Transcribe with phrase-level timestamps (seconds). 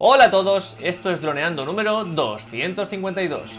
[0.00, 3.58] Hola a todos, esto es Droneando número 252.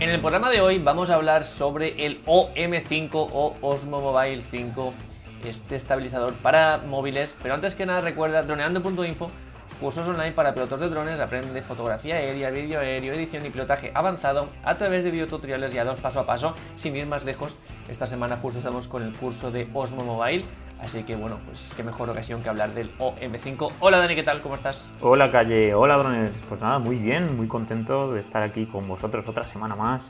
[0.00, 4.92] En el programa de hoy vamos a hablar sobre el OM5 o Osmo Mobile 5,
[5.44, 9.30] este estabilizador para móviles, pero antes que nada recuerda droneando.info
[9.82, 14.48] cursos online para pilotos de drones, aprende fotografía aérea, vídeo aéreo, edición y pilotaje avanzado
[14.62, 17.56] a través de videotutoriales guiados paso a paso, sin ir más lejos.
[17.88, 20.44] Esta semana justo estamos con el curso de Osmo Mobile,
[20.80, 23.72] así que bueno, pues qué mejor ocasión que hablar del OM5.
[23.80, 24.40] Hola Dani, ¿qué tal?
[24.40, 24.88] ¿Cómo estás?
[25.00, 26.30] Hola Calle, hola drones.
[26.48, 30.08] Pues nada, muy bien, muy contento de estar aquí con vosotros otra semana más.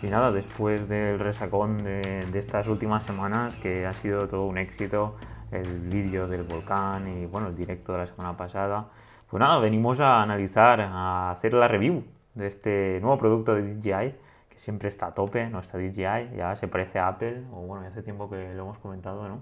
[0.00, 4.58] Y nada, después del resacón de, de estas últimas semanas, que ha sido todo un
[4.58, 5.16] éxito,
[5.50, 8.86] el vídeo del volcán y bueno, el directo de la semana pasada,
[9.30, 12.02] pues nada, venimos a analizar, a hacer la review
[12.34, 14.14] de este nuevo producto de DJI,
[14.48, 18.02] que siempre está a tope, nuestra DJI, ya se parece a Apple, o bueno, hace
[18.02, 19.40] tiempo que lo hemos comentado, ¿no?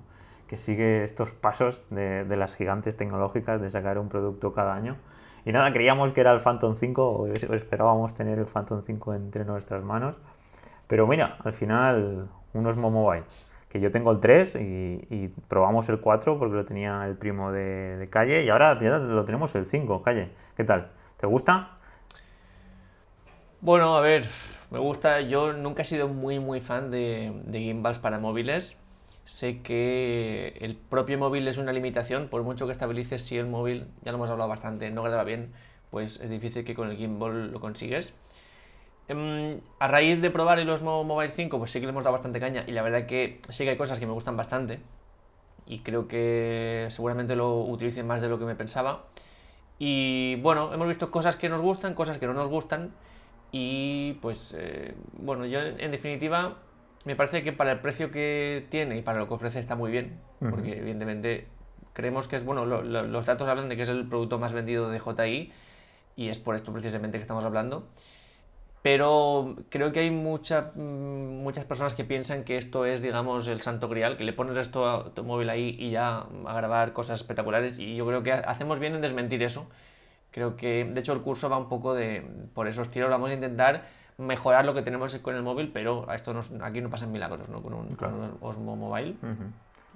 [0.48, 4.96] Que sigue estos pasos de, de las gigantes tecnológicas de sacar un producto cada año.
[5.44, 9.44] Y nada, creíamos que era el Phantom 5, o esperábamos tener el Phantom 5 entre
[9.44, 10.16] nuestras manos.
[10.89, 13.24] Pero mira, al final, unos Mobile
[13.77, 18.08] que yo tengo el 3 y, probamos el 4 porque lo tenía el primo de,
[18.10, 20.30] Calle y ahora lo tenemos el 5, Calle.
[20.56, 20.91] ¿Qué tal?
[21.16, 21.77] ¿Te gusta?
[23.60, 24.27] Bueno, a ver,
[24.70, 25.20] me gusta.
[25.20, 28.78] Yo nunca he sido muy, muy fan de, gimbals para móviles.
[29.24, 33.88] Sé que el propio móvil es una limitación, por mucho que estabilices si el móvil,
[34.02, 35.52] ya lo hemos hablado bastante, no graba bien,
[35.90, 38.14] pues es difícil que con el gimbal lo consigues.
[39.08, 42.12] Em, a raíz de probar el Osmo Mobile 5, pues sí que le hemos dado
[42.12, 44.80] bastante caña y la verdad que sí que hay cosas que me gustan bastante
[45.66, 49.04] y creo que seguramente lo utilicen más de lo que me pensaba.
[49.78, 52.92] Y bueno, hemos visto cosas que nos gustan, cosas que no nos gustan
[53.52, 56.56] y pues eh, bueno, yo en definitiva
[57.04, 59.92] me parece que para el precio que tiene y para lo que ofrece está muy
[59.92, 61.46] bien, porque evidentemente
[61.92, 64.98] creemos que es bueno, los datos hablan de que es el producto más vendido de
[64.98, 65.52] JI
[66.16, 67.86] y es por esto precisamente que estamos hablando.
[68.86, 73.61] Pero creo que hay mucha, mm, muchas personas que piensan que esto es, digamos, el
[73.61, 77.19] santo grial, que le pones esto a tu móvil ahí y ya a grabar cosas
[77.19, 77.80] espectaculares.
[77.80, 79.69] Y yo creo que hacemos bien en desmentir eso.
[80.30, 83.11] Creo que, de hecho, el curso va un poco de, por esos tiros.
[83.11, 83.86] Vamos a intentar
[84.19, 87.63] mejorar lo que tenemos con el móvil, pero esto aquí no pasan milagros, ¿no?
[87.63, 89.17] Con un, Osmo Mobile.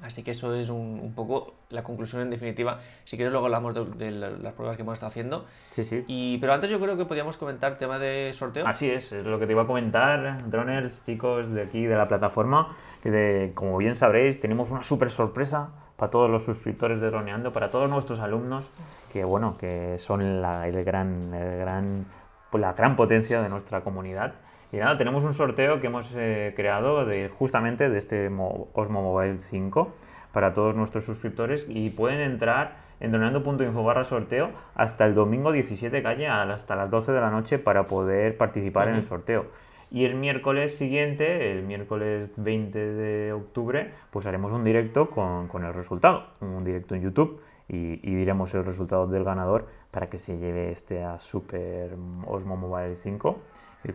[0.03, 2.81] Así que eso es un, poco la conclusión en definitiva.
[3.05, 5.45] Si quieres luego hablamos de, las pruebas que hemos estado haciendo.
[5.73, 6.05] Sí, sí.
[6.07, 8.67] Y, pero antes yo creo que podíamos comentar tema de sorteo.
[8.67, 12.09] Así es, es lo que te iba a comentar, droners, chicos de aquí de la
[12.09, 17.53] plataforma, que como bien sabréis tenemos una súper sorpresa para todos los suscriptores de Droneando,
[17.53, 18.65] para todos nuestros alumnos,
[19.13, 22.07] que bueno, que son la, el gran, el gran,
[22.55, 24.33] la gran potencia de nuestra comunidad.
[24.73, 29.41] Y nada, tenemos un sorteo que hemos eh, creado de, justamente de este Osmo Mobile
[29.41, 29.93] 5
[30.33, 36.03] para todos nuestros suscriptores y pueden entrar en donando.info barra sorteo hasta el domingo 17
[36.03, 39.47] calle hasta las 12 de la noche para poder participar en el sorteo.
[39.91, 45.65] Y el miércoles siguiente, el miércoles 20 de octubre, pues haremos un directo con, con
[45.65, 50.21] el resultado, un directo en YouTube y, y, diremos el resultado del ganador para que
[50.21, 53.41] se lleve este a Super Osmo Mobile 5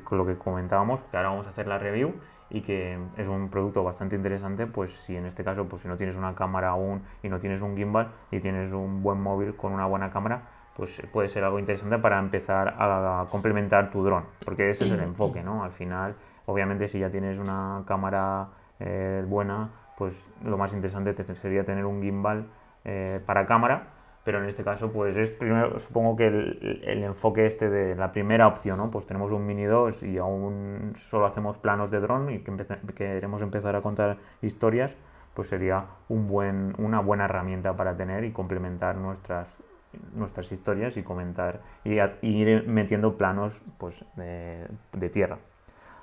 [0.03, 2.13] con lo que comentábamos, que ahora vamos a hacer la review
[2.49, 5.97] y que es un producto bastante interesante, pues si en este caso, pues si no
[5.97, 9.73] tienes una cámara aún y no tienes un gimbal y tienes un buen móvil con
[9.73, 10.41] una buena cámara,
[10.75, 14.99] pues puede ser algo interesante para empezar a complementar tu dron, porque ese es el
[14.99, 15.63] enfoque, ¿no?
[15.63, 16.15] Al final,
[16.45, 22.01] obviamente si ya tienes una cámara eh, buena, pues lo más interesante sería tener un
[22.01, 22.47] gimbal
[22.83, 23.94] eh, para cámara
[24.25, 28.47] pero en este caso pues es primero supongo que el, enfoque este de la primera
[28.47, 28.89] opción, ¿no?
[28.89, 32.65] Pues tenemos un Mini 2 y aún solo hacemos planos de dron y que
[32.95, 34.91] queremos empezar a contar historias,
[35.35, 39.63] pues sería un buen, una buena herramienta para tener y complementar nuestras
[40.13, 45.37] nuestras historias y comentar y, ir metiendo planos pues de, de tierra.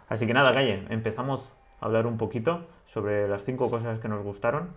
[0.09, 4.23] Así que nada, Calle, empezamos a hablar un poquito sobre las cinco cosas que nos
[4.23, 4.71] gustaron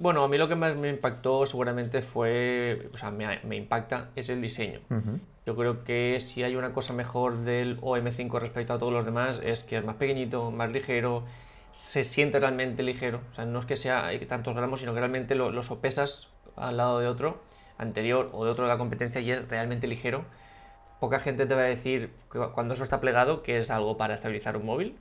[0.00, 4.30] bueno, a mí lo que más me impactó seguramente fue, o sea, me, impacta, es
[4.30, 4.80] el diseño.
[5.44, 9.42] Yo creo que si hay una cosa mejor del OM5 respecto a todos los demás
[9.44, 11.24] es que es más pequeñito, más ligero,
[11.72, 13.20] se siente realmente ligero.
[13.30, 16.78] O sea, no es que sea tantos gramos, sino que realmente lo, lo sopesas al
[16.78, 17.42] lado de otro,
[17.76, 20.24] anterior o de otro de la competencia y es realmente ligero.
[20.98, 22.14] Poca gente te va a decir
[22.54, 24.96] cuando eso está plegado que es algo para estabilizar un móvil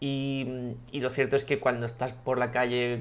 [0.00, 3.00] y, lo cierto es que cuando estás por la calle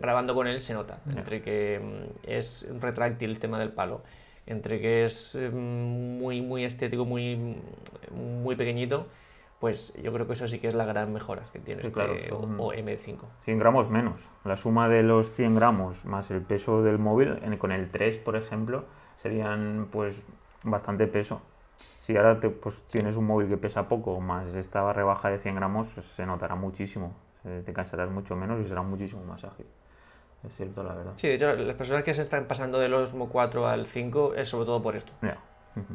[0.00, 4.02] grabando con él se nota, entre que mm, es retráctil el tema del palo,
[4.46, 5.56] entre que es mm,
[6.18, 7.56] muy, muy estético, muy,
[8.10, 9.06] muy pequeñito,
[9.60, 11.94] pues yo creo que eso sí que es la gran mejora que tiene Sí, este
[11.94, 13.18] claro, son- OM5.
[13.44, 14.28] 100 gramos menos.
[14.44, 18.34] La suma de los 100 gramos más el peso del móvil, con el 3, por
[18.34, 18.84] ejemplo,
[19.22, 20.16] serían pues
[20.64, 21.40] bastante peso.
[22.02, 25.54] Si ahora te, pues, tienes un móvil que pesa poco, más esta rebaja de 100
[25.54, 27.14] gramos, se notará muchísimo.
[27.44, 29.66] Te cansarás mucho menos y será muchísimo más ágil.
[30.44, 31.12] Es cierto, la verdad.
[31.14, 34.48] Sí, de hecho, las personas que se están pasando del Osmo 4 al 5 es
[34.48, 35.12] sobre todo por esto.
[35.22, 35.38] Ya.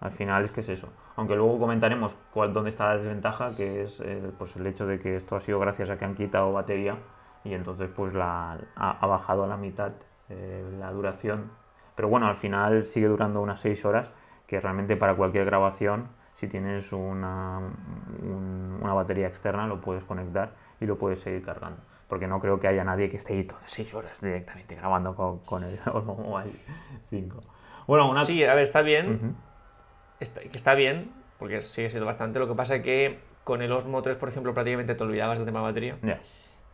[0.00, 0.88] Al final es que es eso.
[1.16, 5.00] Aunque luego comentaremos cuál, dónde está la desventaja, que es eh, pues el hecho de
[5.00, 6.96] que esto ha sido gracias a que han quitado batería
[7.42, 9.92] y entonces pues la, ha, ha bajado a la mitad
[10.28, 11.50] eh, la duración.
[11.96, 14.10] Pero bueno, al final sigue durando unas 6 horas,
[14.50, 17.58] que realmente para cualquier grabación, si tienes una,
[18.20, 21.80] un- una batería externa, lo puedes conectar y lo puedes seguir cargando.
[22.08, 25.38] Porque no creo que haya nadie que esté ahí todas 6 horas directamente grabando con,
[25.40, 26.50] con el Osmo Mobile
[27.10, 27.40] 5.
[27.86, 28.24] Bueno, una...
[28.24, 29.34] Sí, a ver, está bien, Ujú.
[30.18, 32.40] está, que está bien, porque sigue siendo bastante.
[32.40, 35.46] Lo que pasa es que con el Osmo 3, por ejemplo, prácticamente te olvidabas del
[35.46, 35.96] tema de batería.
[36.02, 36.18] Ya.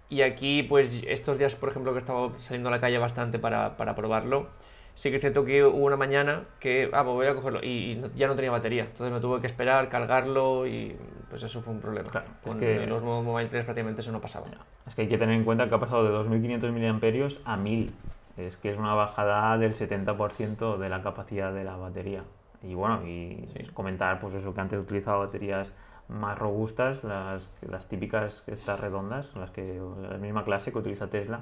[0.09, 3.39] Y aquí, pues estos días, por ejemplo, que he estado saliendo a la calle bastante
[3.39, 4.49] para, para probarlo,
[4.97, 7.93] sí que es cierto que hubo una mañana que, ah, pues voy a cogerlo, y,
[7.93, 8.85] y no- ya no tenía batería.
[8.85, 10.97] Entonces me tuve que esperar, cargarlo, y
[11.29, 12.11] pues eso fue un problema.
[12.11, 14.47] Claro, es Con que- el Osmo Mobile 3 prácticamente eso no pasaba.
[14.87, 17.93] Es que hay que tener en cuenta que ha pasado de 2.500 mAh a 1.000.
[18.39, 22.25] Es que es una bajada del 70% de la capacidad de la batería.
[22.63, 23.65] Y bueno, y Sí.
[23.75, 25.73] comentar pues eso, que antes utilizaba baterías
[26.09, 31.41] más robustas, las, las típicas estas redondas, las que la misma clase que utiliza Tesla.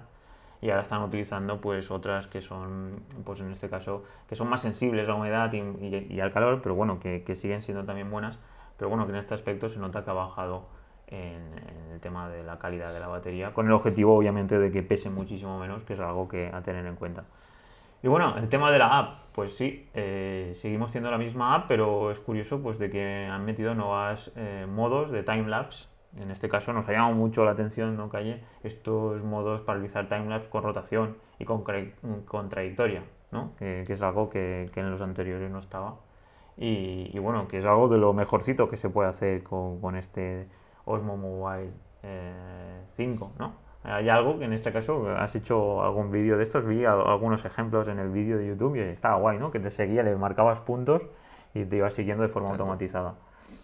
[0.65, 4.63] Y ahora están utilizando pues otras que son, pues en este caso, que son más
[4.63, 7.85] sensibles a la humedad y, y- y al calor, pero bueno, que, que siguen siendo
[7.85, 8.39] también buenas.
[8.79, 10.65] Pero bueno, que en este aspecto se nota que ha bajado
[11.09, 14.73] en, en el tema de la calidad de la batería, con el objetivo obviamente de
[14.73, 17.25] que pese muchísimo menos, que es algo que a tener en cuenta.
[18.03, 21.67] Y bueno, el tema de la app, pues sí, eh, seguimos siendo la misma app,
[21.69, 24.33] pero es curioso pues de que han metido nuevos
[24.69, 25.87] modos de timelapse.
[26.21, 28.43] En este caso nos ha llamado mucho la atención, ¿no, Calle?
[28.63, 31.93] Estos modos para realizar timelapse con rotación y con, cre-
[32.27, 33.03] con trayectoria,
[33.33, 33.53] ¿no?
[33.59, 35.97] Que, que es algo que, que en los anteriores no estaba.
[36.57, 39.97] Y, y bueno, que es algo de lo mejorcito que se puede hacer con, con
[39.97, 40.47] este
[40.85, 41.71] Osmo Mobile
[42.05, 43.53] eh, 5, ¿no?
[43.83, 47.87] Hay algo que en este caso has hecho algún vídeo de estos, vi algunos ejemplos
[47.89, 49.51] en el vídeo de YouTube y estaba guay, ¿no?
[49.51, 51.03] Que te seguía, le marcabas puntos
[51.53, 53.15] y te iba siguiendo de forma automatizada.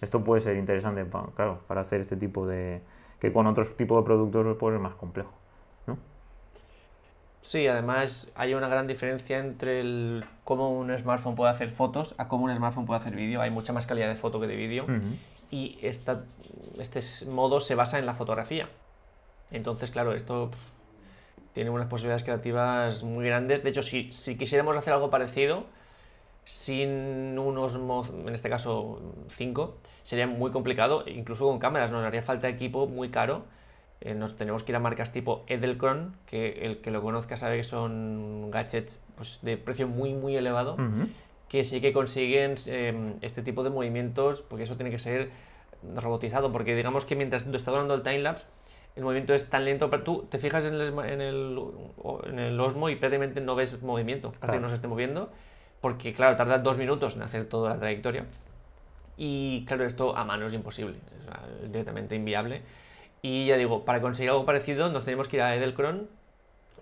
[0.00, 2.81] Esto puede ser interesante, pa- claro, para hacer este tipo de...
[3.20, 5.32] que con otros tipos de productos puede ser más complejo,
[5.87, 5.98] ¿no?
[7.42, 12.28] Sí, además hay una gran diferencia entre el, cómo un smartphone puede hacer fotos a
[12.28, 13.40] cómo un smartphone puede hacer vídeo.
[13.40, 14.87] Hay mucha más calidad de foto que de vídeo.
[15.50, 16.25] Y esta,
[16.78, 18.69] este modo se basa en la fotografía.
[19.50, 20.50] Entonces, claro, esto
[21.54, 23.64] tiene unas posibilidades creativas muy grandes.
[23.64, 25.64] De hecho, si, si quisiéramos hacer algo parecido,
[26.44, 32.48] sin unos, en este caso 5, sería muy complicado, incluso con cámaras, nos haría falta
[32.48, 33.44] equipo muy caro.
[34.00, 37.58] Eh, nos tenemos que ir a marcas tipo Edelkron, que el que lo conozca sabe
[37.58, 41.06] que son gadgets pues, de precio muy, muy elevado Ujú.
[41.48, 45.31] que sí que consiguen eh, este tipo de movimientos, porque eso tiene que ser
[45.96, 48.46] robotizado, porque digamos que mientras tú estás hablando del timelapse,
[48.96, 51.58] el movimiento es tan lento, pero tú te fijas en el, en el,
[52.25, 54.52] en el Osmo y prácticamente no ves movimiento, parece Claro.
[54.54, 55.31] que no se esté moviendo,
[55.81, 58.27] porque claro, tarda dos minutos en hacer toda la trayectoria.
[59.17, 60.97] Y claro, esto a mano es imposible,
[61.62, 62.62] es directamente inviable.
[63.22, 66.08] Y ya digo, para conseguir algo parecido nos tenemos que ir a Edelkron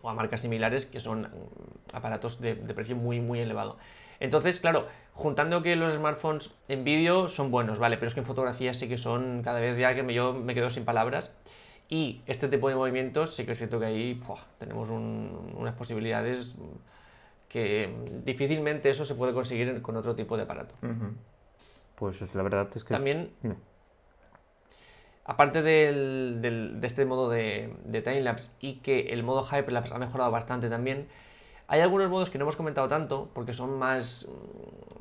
[0.02, 3.76] o a marcas similares que son mm, aparatos de, de precio muy, muy elevado.
[4.21, 8.26] Entonces, claro, juntando que los smartphones en vídeo son buenos, vale, pero es que en
[8.26, 11.31] fotografía sí que son cada vez ya que me, yo me quedo sin palabras.
[11.88, 14.21] Y este tipo de movimientos sí que es cierto que ahí
[14.59, 16.57] tenemos un- unas posibilidades
[17.49, 20.75] que difícilmente eso se puede conseguir con otro tipo de aparato.
[21.95, 22.95] Pues es- la verdad es que...
[22.95, 23.31] También.
[25.25, 29.99] Aparte del- del- de este modo de, de timelapse y que el modo hyperlapse ha
[29.99, 31.07] mejorado bastante también,
[31.67, 34.31] hay algunos modos que no hemos comentado tanto porque son más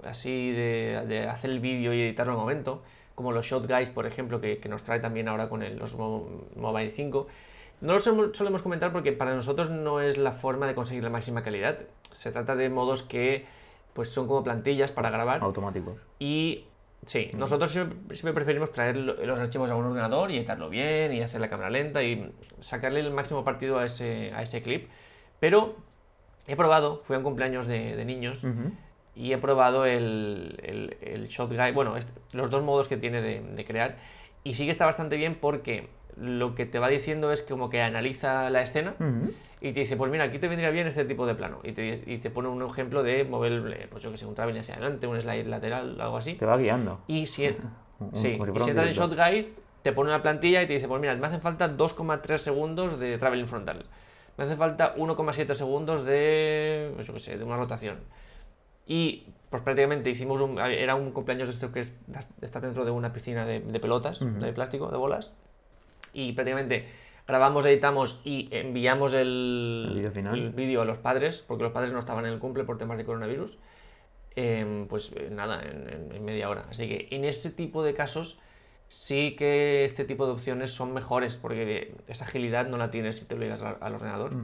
[0.04, 2.82] mm, así de, de hacer el vídeo y editarlo al momento,
[3.16, 6.28] como los Shot Guys, por ejemplo, que, que nos trae también ahora con el Osmo
[6.58, 7.28] Mobile 5.
[7.82, 11.44] No los solemos- comentar porque para nosotros no es la forma de conseguir la máxima
[11.44, 11.80] calidad.
[12.12, 13.46] Se trata de modos que
[13.94, 15.42] pues son como plantillas para grabar.
[15.44, 15.98] Automáticos.
[16.20, 16.66] Y
[17.06, 21.14] sí, nosotros siempre, siempre preferimos traer lo- los archivos a un ordenador y editarlo bien
[21.14, 24.88] y hacer la cámara lenta y sacarle el máximo partido a ese, a ese clip.
[25.40, 25.76] Pero
[26.48, 28.44] he probado, fui a un cumpleaños de, de niños
[29.16, 33.22] y he probado el, el, el Shot Guide, bueno, este- los dos modos que tiene
[33.22, 33.98] de, de crear
[34.44, 37.82] y sí que está bastante bien porque lo que te va diciendo es como que
[37.82, 39.32] analiza la escena Ujú.
[39.62, 41.60] y te dice, pues mira, aquí te vendría bien este tipo de plano.
[41.64, 44.36] Y te, y te pone un ejemplo de mover, eh, pues yo que sé, un
[44.36, 46.34] traveling hacia adelante, un slide lateral, algo así.
[46.36, 47.02] Te va guiando.
[47.08, 47.48] Y si,
[48.14, 49.10] Sí, si y entras en director.
[49.10, 49.50] ShotGuide,
[49.82, 53.18] te pone una plantilla y te dice, pues mira, me hacen falta 2,3 segundos de
[53.18, 53.86] traveling frontal.
[54.38, 57.98] Me hace falta 1,7 segundos de, pues yo qué sé, de una rotación.
[58.86, 61.96] Y pues prácticamente hicimos un, era un cumpleaños de esto que es,
[62.42, 64.40] está dentro de una piscina de, de pelotas, Ujú.
[64.40, 65.34] de plástico, de bolas.
[66.14, 66.86] Y prácticamente
[67.28, 70.36] grabamos, editamos y enviamos el, El vídeo final.
[70.40, 72.98] el vídeo a los padres, porque los padres no estaban en el cumple por temas
[72.98, 73.58] de coronavirus.
[74.36, 76.66] Em, pues eh, nada, en, en- media hora.
[76.70, 78.40] Así que en ese tipo de casos
[78.88, 83.26] sí que este tipo de opciones son mejores, porque esa agilidad no la tienes si
[83.26, 84.34] te obligas al, al ordenador.
[84.34, 84.44] Ujú.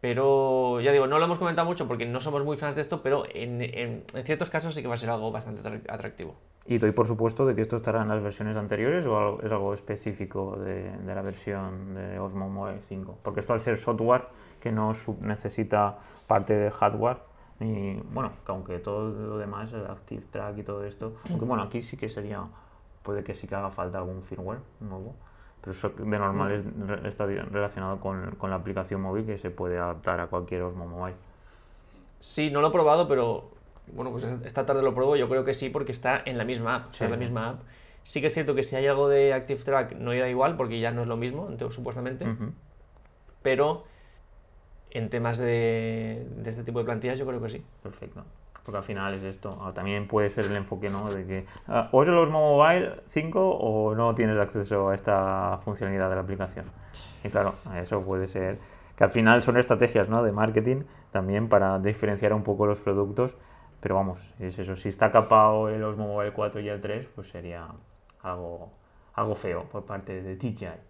[0.00, 3.02] Pero ya digo, no lo hemos comentado mucho porque no somos muy fans de esto,
[3.02, 6.36] pero en, en- en ciertos casos sí que va a ser algo bastante atrac- atractivo.
[6.68, 9.52] Y doy por supuesto de que esto estará en las versiones anteriores o algo- es
[9.52, 13.18] algo específico de, de la versión de Osmo Mobile 5.
[13.22, 14.24] Porque esto al ser software
[14.60, 17.18] que no sub- necesita parte de hardware,
[17.60, 21.62] y bueno, que aunque todo lo demás, el Active Track y todo esto, aunque bueno,
[21.62, 22.42] aquí sí que sería,
[23.04, 25.14] puede que sí que haga falta algún firmware nuevo,
[25.60, 29.78] pero eso de normal es- está relacionado con, con la aplicación móvil que se puede
[29.78, 31.16] adaptar a cualquier Osmo Mobile.
[32.18, 33.50] Sí, no lo he probado, pero
[33.92, 35.16] bueno, pues esta tarde lo pruebo.
[35.16, 36.90] Yo creo que sí, porque está en la misma app.
[36.90, 37.04] o sea, Sí.
[37.04, 37.60] es la misma app.
[38.02, 40.78] Sí que es cierto que si hay algo de Active Track no irá igual, porque
[40.80, 42.24] ya no es lo mismo, supuestamente.
[42.28, 42.52] Ujú.
[43.42, 43.84] Pero
[44.90, 47.64] en temas de, de este tipo de plantillas, yo creo que sí.
[47.82, 48.24] Perfecto.
[48.64, 49.58] Porque al final es esto.
[49.60, 51.08] Ah, También puede ser el enfoque, ¿no?
[51.10, 55.58] De que ah, o es el Osmo Mobile 5 o no tienes acceso a esta
[55.62, 56.66] funcionalidad de la aplicación.
[57.22, 58.58] Y claro, eso puede ser
[58.96, 60.22] que al final son estrategias, ¿no?
[60.22, 63.34] De marketing también para diferenciar un poco los productos.
[63.86, 64.74] Pero vamos, es eso.
[64.74, 67.68] Si está capado el Osmo Mobile 4 y el 3, pues sería
[68.20, 68.72] algo,
[69.14, 70.66] algo feo por parte de DJI.
[70.66, 70.80] Pero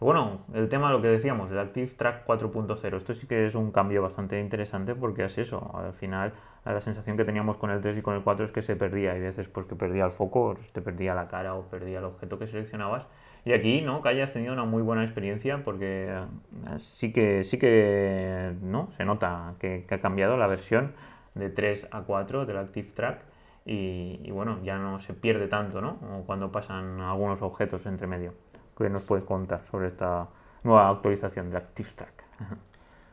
[0.00, 3.70] bueno, el tema, lo que decíamos, el Active Track 4.0, esto sí que es un
[3.72, 6.34] cambio bastante interesante porque es eso, al final
[6.66, 9.12] la sensación que teníamos con el 3 y con el 4 es que se perdía,
[9.12, 12.38] hay veces pues que perdía el foco, te perdía la cara o perdía el objeto
[12.38, 13.06] que seleccionabas.
[13.46, 14.02] Y aquí, ¿no?
[14.02, 18.90] Que hayas tenido una muy buena experiencia porque eh, sí que, sí que, ¿no?
[18.90, 20.92] Se nota que, que ha cambiado la versión
[21.34, 23.20] de 3 a 4 del Active Track
[23.64, 25.96] y, y bueno, ya no se pierde tanto, ¿no?
[26.26, 28.34] Cuando pasan algunos objetos entre medio.
[28.76, 30.28] ¿Qué nos puedes contar sobre esta
[30.64, 32.24] nueva actualización de Active Track?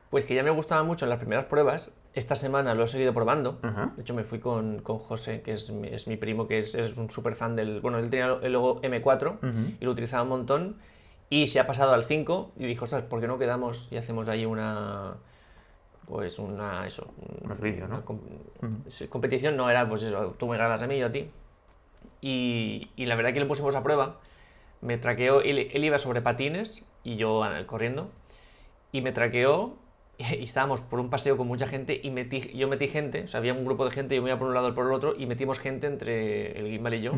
[0.09, 1.93] Pues que ya me gustaba mucho en las primeras pruebas.
[2.15, 3.59] Esta semana lo he seguido probando.
[3.95, 6.73] De hecho, me fui con, con José, que es mi, es mi primo, que es,
[6.73, 7.79] es un súper fan del.
[7.81, 9.75] Bueno, él tenía el logo M4 Ujú.
[9.79, 10.77] y lo utilizaba un montón.
[11.29, 14.27] Y se ha pasado al 5 y dijo, ostras, ¿por qué no quedamos y hacemos
[14.29, 15.13] ahí una.
[16.09, 16.85] Pues una.
[16.87, 17.07] Eso.
[17.17, 18.03] un- Unos vídeos, ¿no?
[18.03, 18.19] com-
[18.87, 21.29] sí, competición no era, pues eso, tú me gradas a mí, yo a ti.
[22.21, 24.19] Y, y la verdad que le pusimos a prueba.
[24.81, 28.09] Me traqueó, él, él iba sobre patines y yo ah, corriendo.
[28.91, 29.77] Y me traqueó
[30.17, 33.37] y estábamos por un paseo con mucha gente y metí, yo metí gente, o sea,
[33.39, 35.13] había un grupo de gente, yo me iba por un lado y por el otro
[35.17, 37.13] y metimos gente entre el gimbal y yo.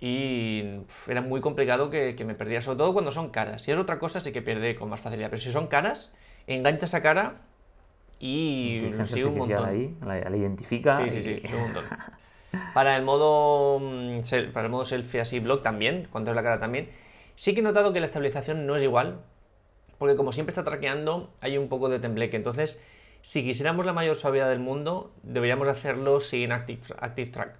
[0.00, 3.62] Y pf, era muy complicado que, que me perdiera, sobre todo cuando son caras.
[3.62, 6.10] Si es otra cosa, sí que pierde con más facilidad, pero si son caras,
[6.46, 7.42] engancha esa cara
[8.20, 9.64] y sigue un montón.
[9.64, 10.98] ahí, la, la identifica.
[10.98, 11.84] Sí, sí, sí, un montón.
[12.74, 14.20] Para el modo mm,
[14.52, 16.90] para el modo selfie así blog también, cuando es la cara también.
[17.34, 19.20] Sí que he notado que la estabilización no es igual,
[19.98, 22.36] porque como siempre está traqueando, hay un poco de tembleque.
[22.36, 22.82] Entonces,
[23.22, 27.54] si quisiéramos la mayor suavidad del mundo, deberíamos hacerlo sin Active, Active Track.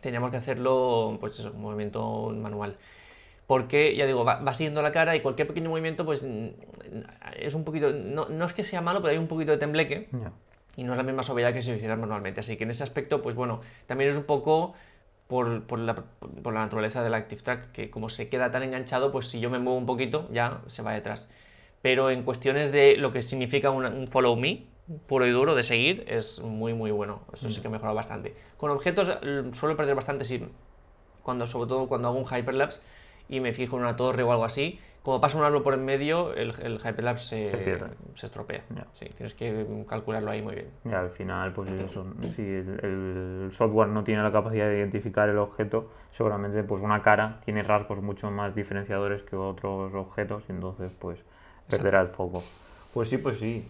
[0.00, 2.76] Teníamos que hacerlo, pues eso, un movimiento manual.
[3.52, 6.24] Porque, ya digo, va, va siguiendo la cara y cualquier pequeño movimiento, pues
[7.36, 7.92] es un poquito.
[7.92, 10.32] No, no es que sea malo, pero hay un poquito de tembleque Ya.
[10.74, 12.40] y no es la misma suavidad que si lo hicieras manualmente.
[12.40, 14.72] Así que en ese aspecto, pues bueno, también es un poco
[15.26, 15.96] por, por la,
[16.42, 19.50] por la naturaleza del Active Track, que como se queda tan enganchado, pues si yo
[19.50, 21.28] me muevo un poquito, ya se va detrás.
[21.82, 24.64] Pero en cuestiones de lo que significa un, un follow me,
[25.06, 27.20] puro y duro, de seguir, es muy, muy bueno.
[27.34, 28.34] Eso sí que ha mejorado bastante.
[28.56, 29.12] Con objetos
[29.52, 30.42] suelo perder bastante, sí,
[31.22, 32.80] cuando, sobre todo cuando hago un hyperlapse
[33.32, 34.78] y me fijo en una torre o algo así.
[35.02, 37.86] Como pasa un árbol por en medio, el, el hyperlapse se, Se pierde.
[38.14, 38.62] se estropea.
[38.92, 40.68] Sí, tienes que calcularlo ahí muy bien.
[40.84, 42.06] Y al final, pues es eso.
[42.36, 47.02] Si el, el software no tiene la capacidad de identificar el objeto, seguramente pues una
[47.02, 51.18] cara tiene rasgos mucho más diferenciadores que otros objetos, y entonces pues
[51.68, 52.44] perderá el foco.
[52.94, 53.66] Pues sí, pues sí.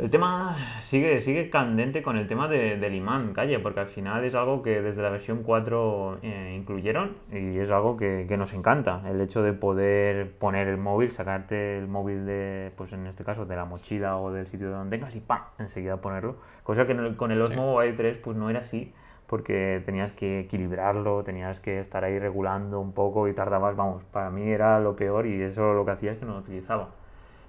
[0.00, 4.24] El tema sigue, sigue candente con el tema de- del imán, calle, porque al final
[4.24, 8.54] es algo que desde la versión 4 eh, incluyeron y es algo que, que nos
[8.54, 9.02] encanta.
[9.06, 13.44] El hecho de poder poner el móvil, sacarte el móvil de, pues en este caso,
[13.44, 15.40] de la mochila o del sitio donde tengas y ¡pam!
[15.58, 16.36] enseguida ponerlo.
[16.62, 18.94] Cosa que con el Osmo Mobile 3 pues no era así,
[19.26, 24.30] porque tenías que equilibrarlo, tenías que estar ahí regulando un poco y tardabas, vamos, para
[24.30, 26.88] mí era lo peor y eso lo que hacía es que no lo utilizaba.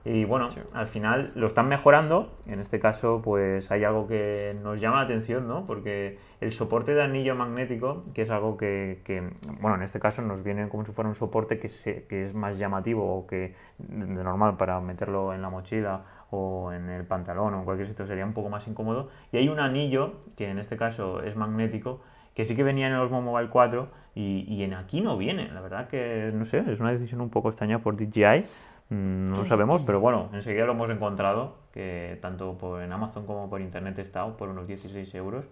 [0.03, 2.31] Y bueno, al final lo están mejorando.
[2.47, 5.67] En este caso, pues hay algo que nos llama la atención, ¿no?
[5.67, 9.21] Porque el soporte de anillo magnético, que es algo que, que
[9.59, 12.33] bueno, en este caso nos viene como si fuera un soporte que, se, que es
[12.33, 17.53] más llamativo o que de normal para meterlo en la mochila o en el pantalón
[17.53, 19.09] o en cualquier sitio sería un poco más incómodo.
[19.31, 22.01] Y hay un anillo, que en este caso es magnético,
[22.33, 25.51] que sí que venía en el Osmo Mobile 4 y, y en aquí no viene.
[25.51, 28.45] La verdad que, no sé, es una decisión un poco extraña por DJI
[28.91, 33.49] no lo sabemos, pero bueno, enseguida lo hemos encontrado, que tanto por, en Amazon como
[33.49, 35.45] por internet está por unos 16 euros.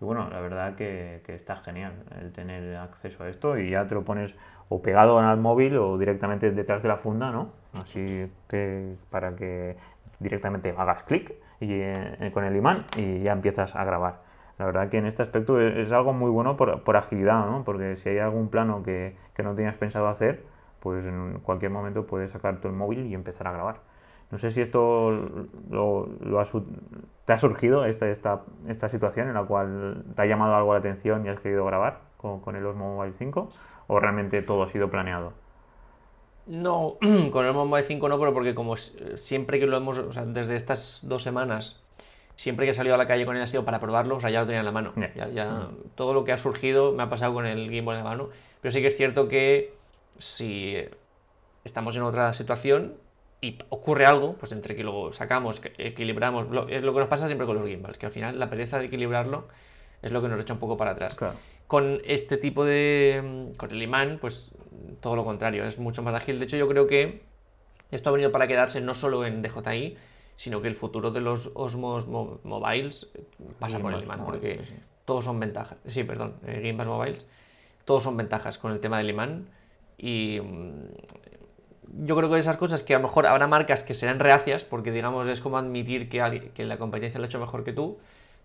[0.00, 3.86] Y bueno, la verdad que, que, está genial el tener acceso a esto y ya
[3.86, 4.36] te lo pones
[4.68, 7.50] o pegado al móvil o directamente detrás de la funda, ¿no?
[7.74, 9.76] Así que para que
[10.20, 14.22] directamente hagas clic y, eh, con el imán y ya empiezas a grabar.
[14.58, 17.64] La verdad que en este aspecto es, es algo muy bueno por, por, agilidad, ¿no?
[17.64, 20.44] Porque si hay algún plano que, que no tenías pensado hacer,
[20.84, 23.76] pues en cualquier momento puedes sacar tu móvil y empezar a grabar.
[24.30, 25.10] No sé si esto
[25.70, 26.46] lo, lo ha,
[27.24, 30.80] te ha surgido, esta, esta, esta situación en la cual te ha llamado algo la
[30.80, 33.48] atención y has querido grabar con, con el Osmo Mobile 5,
[33.86, 35.32] o realmente todo ha sido planeado.
[36.46, 36.98] No,
[37.32, 40.26] con el Osmo Mobile 5 no, pero porque como siempre que lo hemos, o sea,
[40.26, 41.82] desde estas dos semanas,
[42.36, 44.28] siempre que he salido a la calle con él ha sido para probarlo, o sea,
[44.28, 44.92] ya lo tenía en la mano.
[44.96, 45.14] Yeah.
[45.14, 45.76] Ya, ya, mm.
[45.94, 48.28] Todo lo que ha surgido me ha pasado con el gimbal en la mano,
[48.60, 49.72] pero sí que es cierto que
[50.18, 50.76] si
[51.64, 52.94] estamos en otra situación
[53.40, 57.08] y ocurre algo, pues entre que lo sacamos, que equilibramos, lo, es lo que nos
[57.08, 59.48] pasa siempre con los gimbals, que al final la pereza de equilibrarlo
[60.02, 61.14] es lo que nos echa un poco para atrás.
[61.14, 61.34] Claro.
[61.66, 63.52] Con este tipo de...
[63.56, 64.50] con el imán, pues
[65.00, 66.38] todo lo contrario, es mucho más ágil.
[66.38, 67.22] De hecho, yo creo que
[67.90, 69.96] esto ha venido para quedarse no solo en DJI,
[70.36, 73.10] sino que el futuro de los Osmos mo Mobiles
[73.58, 74.74] pasa por el imán, porque sí.
[75.04, 75.78] todos son ventajas.
[75.86, 77.26] Sí, perdón, eh, Gimbals Mobiles,
[77.84, 79.48] todos son ventajas con el tema del imán
[79.98, 84.18] y mm, yo creo que esas cosas que a lo mejor habrá marcas que serán
[84.18, 87.72] reacias, porque digamos es como admitir que, que la competencia lo ha hecho mejor que
[87.72, 87.98] tú,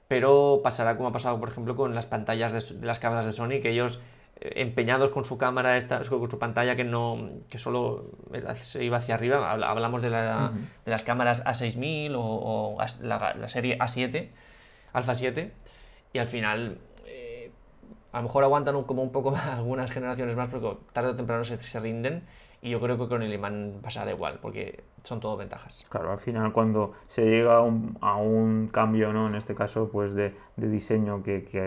[0.07, 3.31] pero pasará como ha pasado, por ejemplo, con las pantallas de, de las cámaras de
[3.31, 3.99] Sony, que ellos
[4.41, 8.11] eh, empeñados con su cámara, esta, con su pantalla que no que solo
[8.61, 10.85] se iba hacia arriba, hablamos de, la, uh -huh.
[10.85, 14.29] de las cámaras A6000 o, o la, la, serie A7,
[14.93, 15.51] Alpha 7,
[16.13, 16.77] y al final
[18.11, 21.15] a lo mejor aguantan un, como un poco más, algunas generaciones más, porque tarde o
[21.15, 22.23] temprano se, se, rinden.
[22.61, 25.85] Y yo creo que con el imán pasará igual, porque son todo ventajas.
[25.89, 29.27] Claro, al final cuando se llega a un, a un cambio, ¿no?
[29.27, 31.61] en este caso, pues de, de diseño que, que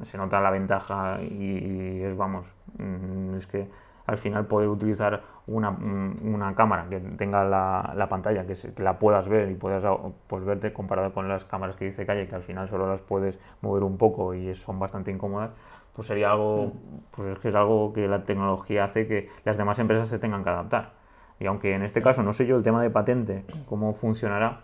[0.00, 2.46] se nota la ventaja y, y, es, vamos,
[2.78, 3.68] mm, es que
[4.06, 8.82] al final poder utilizar una, una cámara que tenga la, la pantalla, que, se, que,
[8.82, 9.84] la puedas ver y puedas
[10.26, 13.38] pues, verte comparado con las cámaras que dice Calle, que al final solo las puedes
[13.60, 15.50] mover un poco y son bastante incómodas,
[15.94, 16.72] pues sería algo,
[17.10, 20.42] pues es que es algo que la tecnología hace que las demás empresas se tengan
[20.42, 20.92] que adaptar.
[21.38, 24.60] Y aunque en este caso no sé yo el tema de patente, cómo funcionará,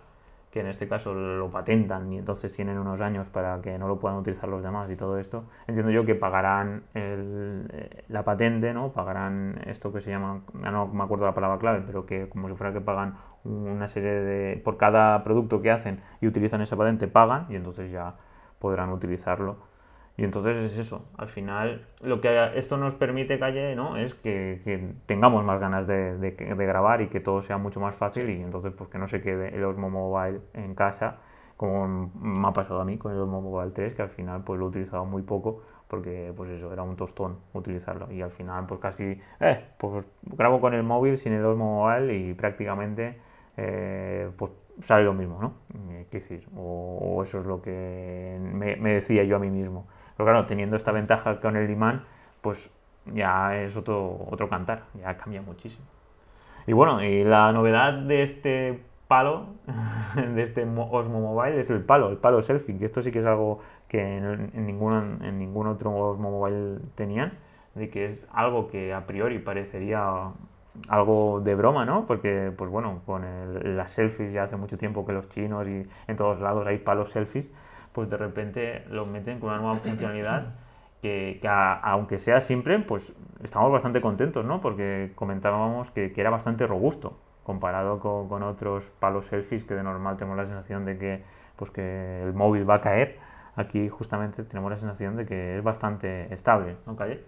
[0.51, 3.99] que en este caso lo patentan y entonces tienen unos años para que no lo
[3.99, 8.73] puedan utilizar los demás y todo esto, entiendo yo que pagarán el, eh, la patente,
[8.73, 8.91] ¿no?
[8.91, 12.55] Pagarán esto que se llama, no me acuerdo la palabra clave, pero que como si
[12.55, 17.07] fuera que pagan una serie de, por cada producto que hacen y utilizan esa patente,
[17.07, 18.15] pagan y entonces ya
[18.57, 19.68] podrán utilizarlo
[20.19, 23.95] y entonces es eso, al final lo que esto nos permite, Calle, ¿no?
[23.95, 28.41] es que, tengamos más ganas de, grabar y que todo sea mucho más fácil y
[28.41, 31.19] entonces pues que no se quede el Osmo Mobile en casa,
[31.55, 34.59] como me ha pasado a mí con el Osmo Mobile 3, que al final pues
[34.59, 38.65] lo he utilizado muy poco porque pues eso, era un tostón utilizarlo y al final
[38.67, 43.21] pues casi, eh, pues grabo con el móvil sin el Osmo Mobile y prácticamente
[43.55, 45.53] eh, pues sale lo mismo, ¿no?
[46.11, 46.45] ¿Qué decir?
[46.57, 49.87] O, eso es lo que me decía yo a mí mismo.
[50.19, 52.03] Pero claro, teniendo esta ventaja con el imán,
[52.41, 52.69] pues
[53.05, 55.85] ya es otro, otro cantar, ya cambia muchísimo.
[56.67, 59.45] Y bueno, y la novedad de este palo,
[60.35, 63.25] de este Osmo Mobile, es el palo, el palo selfie, que esto sí que es
[63.25, 67.37] algo que en, en, ningún, en ningún otro Osmo Mobile tenían,
[67.75, 70.33] de que es algo que a priori parecería
[70.89, 72.05] algo de broma, ¿no?
[72.05, 75.87] Porque, pues bueno, con el, las selfies ya hace mucho tiempo que los chinos y
[76.07, 77.45] en todos lados hay palos selfies,
[77.99, 80.53] pues de repente lo meten con una nueva funcionalidad
[81.01, 83.11] que, que a, aunque sea simple, pues
[83.43, 84.61] estamos bastante contentos, ¿no?
[84.61, 89.83] Porque comentábamos que, que era bastante robusto comparado con, con, otros palos selfies que de
[89.83, 91.23] normal tenemos la sensación de que,
[91.57, 93.17] pues que el móvil va a caer.
[93.57, 97.19] Aquí justamente tenemos la sensación de que es bastante estable, ¿no, Calle?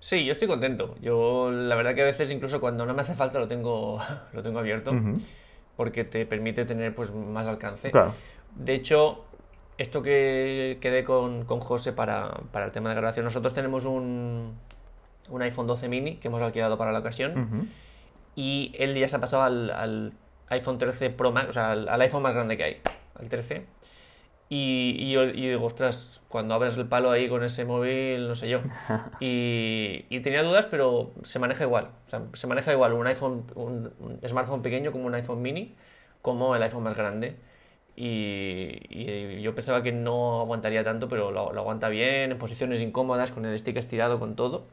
[0.00, 0.96] Sí, yo estoy contento.
[1.00, 4.00] Yo la verdad que a veces incluso cuando no me hace falta lo tengo,
[4.34, 5.22] lo tengo abierto uh -huh.
[5.78, 7.90] porque te permite tener pues más alcance.
[7.90, 8.12] Claro.
[8.58, 9.24] De hecho,
[9.78, 14.54] esto que quedé con, con José para, para, el tema de grabación, nosotros tenemos un,
[15.30, 17.32] un, iPhone 12 mini que hemos alquilado para la ocasión.
[17.32, 17.66] Uh -huh.
[18.34, 20.12] y él ya se ha pasado al, al
[20.50, 22.80] iPhone 13 Pro Max, o sea, al, al iPhone más grande que hay,
[23.14, 23.66] al 13.
[24.50, 28.34] Y, y yo y digo, ostras, cuando abres el palo ahí con ese móvil, no
[28.34, 28.60] sé yo.
[29.20, 31.90] Y, y tenía dudas, pero se maneja igual.
[32.06, 35.74] O sea, se maneja igual un iPhone, un, un smartphone pequeño como un iPhone mini,
[36.22, 37.36] como el iPhone más grande.
[38.00, 43.44] Y, yo pensaba que no aguantaría tanto, pero lo, aguanta bien, en posiciones incómodas, con
[43.44, 44.66] el stick estirado, con todo.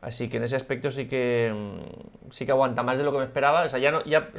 [0.00, 3.18] Así que en ese aspecto sí que mm, sí que aguanta más de lo que
[3.18, 3.62] me esperaba.
[3.64, 4.30] O sea, ya no ya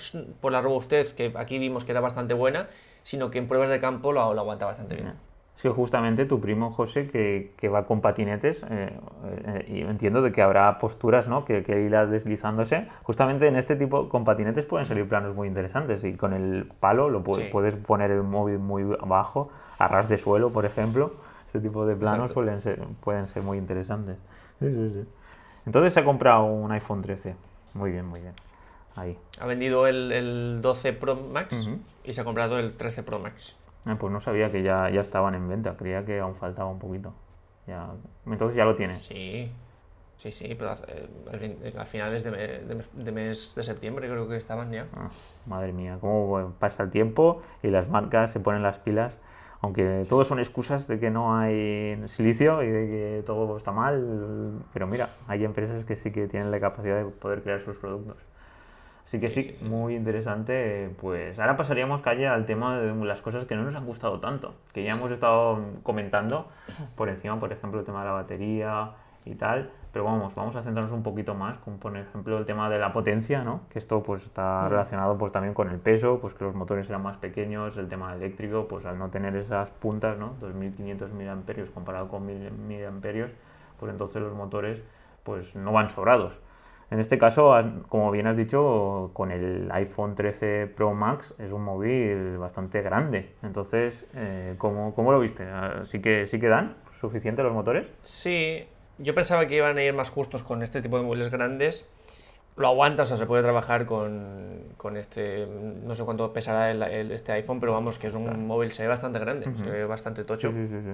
[0.42, 2.68] por la robustez que aquí vimos que era bastante buena,
[3.04, 5.14] sino que en pruebas de campo lo aguanta bastante bien.
[5.56, 8.92] Es que justamente tu primo José, que, que va con patinetes, eh,
[9.46, 11.46] eh, y entiendo de que habrá posturas, ¿no?
[11.46, 12.90] Que, que irá deslizándose.
[13.04, 16.04] Justamente en este tipo, con patinetes pueden salir planos muy interesantes.
[16.04, 17.48] Y con el palo lo pu- Sí.
[17.52, 21.14] puedes poner el móvil muy abajo, a ras de suelo, por ejemplo.
[21.48, 22.34] Este tipo de planos Exacto.
[22.34, 24.18] pueden ser, pueden ser muy interesantes.
[24.60, 25.06] Sí, sí, sí.
[25.66, 27.34] Entonces se ha comprado un iPhone 13.
[27.76, 28.34] Muy bien, muy bien.
[28.98, 29.18] Ahí.
[29.40, 31.70] Ha vendido el, el 12 Pro Max
[32.04, 33.56] y se ha comprado el 13 Pro Max.
[33.86, 35.78] Ah, pues no sabía que ya, ya estaban en venta.
[35.78, 37.14] Creía que aún faltaba un poquito.
[37.68, 37.90] Ya...
[38.26, 39.04] Entonces ya lo tienes.
[39.04, 39.52] Sí,
[40.18, 44.28] sí, sí, pero eh, al finales de, me- de mes- de mes de septiembre creo
[44.28, 44.88] que estaban ya.
[44.96, 45.10] Ah,
[45.46, 49.18] madre mía, cómo pasa el tiempo y las marcas se ponen las pilas.
[49.62, 54.60] Aunque todo son excusas de que no hay silicio y de que todo está mal,
[54.74, 58.18] pero mira, hay empresas que sí que tienen la capacidad de poder crear sus productos.
[59.06, 59.66] Así que sí, Sí, sí, sí.
[59.66, 60.90] muy interesante.
[61.00, 64.56] Pues ahora pasaríamos calle al tema de las cosas que no nos han gustado tanto,
[64.74, 66.48] que ya hemos estado comentando
[66.96, 68.92] por encima, por ejemplo, el tema de la batería
[69.26, 69.70] y tal.
[69.94, 72.92] Pero vamos, vamos a centrarnos un poquito más con, por ejemplo, el tema de la
[72.92, 73.62] potencia, ¿no?
[73.70, 74.70] Que esto pues está Mm.
[74.72, 78.14] relacionado pues también con el peso, pues que los motores eran más pequeños, el tema
[78.14, 80.34] eléctrico, pues al no tener esas puntas, ¿no?
[80.42, 83.32] 2500 miliamperios comparado con 1000 miliamperios,
[83.80, 84.82] pues entonces los motores
[85.24, 86.38] pues no van sobrados.
[86.92, 87.54] En este caso,
[87.90, 93.34] como bien has dicho, con el iPhone 13 Pro Max es un móvil bastante grande.
[93.42, 95.44] Entonces, eh, ¿cómo, cómo lo viste?
[95.52, 97.88] Ah, ¿Sí que, ¿Sí que dan suficiente los motores?
[98.04, 98.66] Sí,
[99.00, 101.88] yo pensaba que iban a ir más justos con este tipo de móviles grandes.
[102.56, 106.82] Lo aguanta, o sea, se puede trabajar con, con este, no sé cuánto pesará el,
[106.84, 109.86] el- este iPhone, pero vamos, que es un móvil, se ve bastante grande, se ve
[109.86, 110.54] bastante tocho.
[110.54, 110.94] Sí, sí, sí.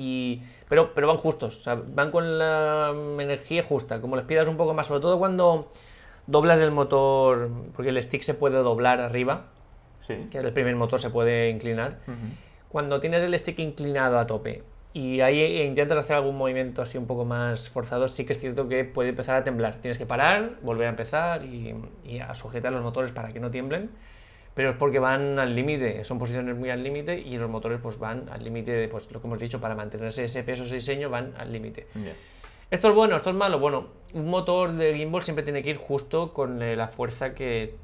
[0.00, 4.46] Y, pero, pero van justos, o sea, van con la energía justa, como les pidas
[4.46, 5.72] un poco más, sobre todo cuando
[6.28, 9.46] doblas el motor, porque el stick se puede doblar arriba,
[10.06, 10.14] Sí.
[10.30, 11.98] que es el primer motor se puede inclinar.
[12.06, 12.16] Ujú.
[12.68, 14.62] Cuando tienes el stick inclinado a tope
[14.94, 18.68] y ahí intentas hacer algún movimiento así un poco más forzado, sí que es cierto
[18.68, 19.74] que puede empezar a temblar.
[19.82, 23.50] Tienes que parar, volver a empezar y, y a sujetar los motores para que no
[23.50, 23.90] tiemblen.
[24.58, 27.96] Pero es porque van al límite, son posiciones muy al límite y los motores pues
[28.00, 31.08] van al límite de pues, lo que hemos dicho, para mantenerse ese peso, ese diseño,
[31.10, 31.86] van al límite.
[32.68, 33.14] ¿Esto es bueno?
[33.14, 33.60] ¿Esto es malo?
[33.60, 37.76] Bueno, un motor de gimbal siempre tiene que ir justo con eh, la fuerza que,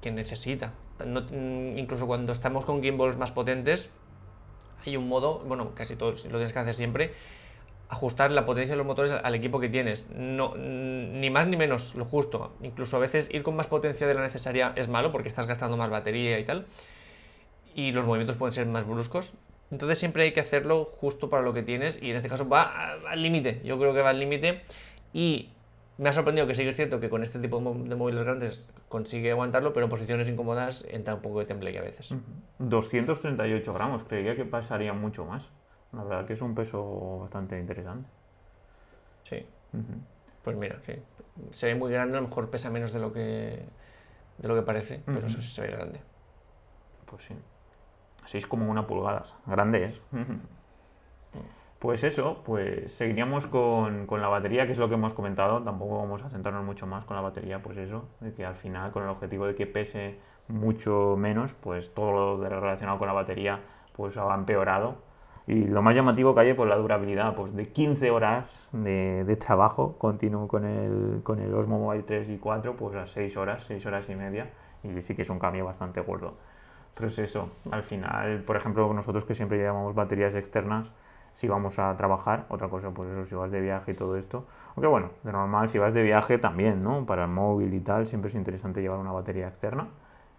[0.00, 0.70] que necesita.
[1.04, 3.90] No- mm, incluso cuando estamos con gimbals más potentes,
[4.86, 7.12] hay un modo, bueno, casi todos lo tienes que hacer siempre,
[7.88, 10.08] ajustar la potencia de los motores al- equipo que tienes.
[10.10, 12.56] No, mm, ni más ni menos, lo justo.
[12.62, 15.76] Incluso a veces ir con más potencia de la necesaria es malo porque estás gastando
[15.76, 16.66] más batería y tal.
[17.74, 19.34] Y los movimientos pueden ser más bruscos.
[19.70, 22.92] Entonces siempre hay que hacerlo justo para lo que tienes y en este caso va
[23.08, 23.60] al límite.
[23.64, 24.62] Yo creo que va al límite
[25.12, 25.50] y
[25.98, 28.68] me ha sorprendido que sí que es cierto que con este tipo de móviles grandes
[28.88, 32.14] consigue aguantarlo, pero en posiciones incómodas entra un poco de tembleque a veces.
[32.58, 35.44] 238 gramos, creía que pasaría mucho más.
[35.96, 38.08] La verdad que es un peso bastante interesante.
[39.24, 39.46] Sí.
[40.42, 40.94] Pues mira, sí.
[41.50, 43.64] Se ve muy grande, a lo mejor pesa menos de lo que,
[44.38, 45.28] de lo que parece, pero Ujú.
[45.28, 46.00] se, se ve grande.
[47.06, 47.34] Pues sí.
[48.26, 49.34] 6,1 pulgadas.
[49.46, 50.00] Grande es.
[51.78, 55.62] Pues eso, pues seguiríamos con, con la batería, que es lo que hemos comentado.
[55.62, 58.90] Tampoco vamos a centrarnos mucho más con la batería, pues eso, de que al final,
[58.90, 63.60] con el objetivo de que pese mucho menos, pues todo lo relacionado con la batería
[63.94, 64.96] pues ha empeorado.
[65.46, 69.36] Y lo más llamativo que hay, pues la durabilidad, pues de 15 horas de, de
[69.36, 73.64] trabajo continuo con el, con el Osmo Mobile 3 y 4, pues a 6 horas,
[73.66, 74.50] 6 horas y media.
[74.82, 76.34] Y sí que es un cambio bastante gordo.
[76.94, 80.90] Pero es eso, al final, por ejemplo, nosotros que siempre llevamos baterías externas,
[81.34, 84.46] si vamos a trabajar, otra cosa, pues eso, si vas de viaje y todo esto.
[84.76, 87.04] Aunque bueno, de normal, si vas de viaje también, ¿no?
[87.06, 89.88] Para el móvil y tal, siempre es interesante llevar una batería externa.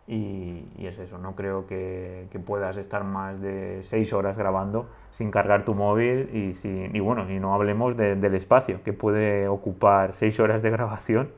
[0.08, 4.88] Y, y es eso, no creo que, que puedas estar más de 6 horas grabando
[5.10, 8.94] sin cargar tu móvil y, sin, y bueno, y no hablemos de- del espacio que
[8.94, 11.32] puede ocupar 6 horas de grabación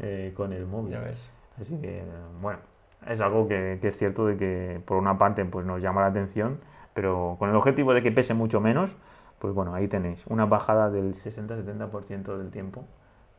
[0.00, 0.92] eh, con el móvil.
[0.92, 1.30] Ya ves.
[1.58, 2.02] Así que,
[2.42, 2.58] bueno,
[3.06, 6.08] es algo que, que es cierto de que por una parte pues nos llama la
[6.08, 6.60] atención,
[6.92, 8.96] pero con el objetivo de que pese mucho menos,
[9.38, 12.84] pues bueno, ahí tenéis una bajada del 60-70% del tiempo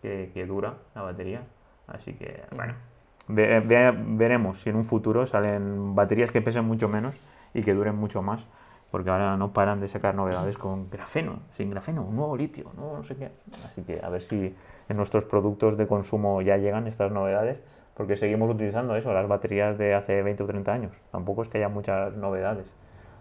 [0.02, 1.44] que, que dura la batería.
[1.88, 2.74] Así que, bueno,
[3.28, 7.20] veremos si en un futuro salen baterías que pesen mucho menos
[7.54, 8.48] y que duren mucho más,
[8.92, 12.98] porque ahora no paran de sacar novedades con grafeno, sin grafeno, un nuevo litio, no,
[12.98, 13.32] no sé qué.
[13.66, 14.56] Así que a ver si
[14.90, 17.62] en nuestros productos de consumo ya llegan estas novedades,
[17.96, 20.92] porque seguimos utilizando eso, las baterías de hace 20 o 30 años.
[21.12, 22.66] Tampoco es que haya muchas novedades.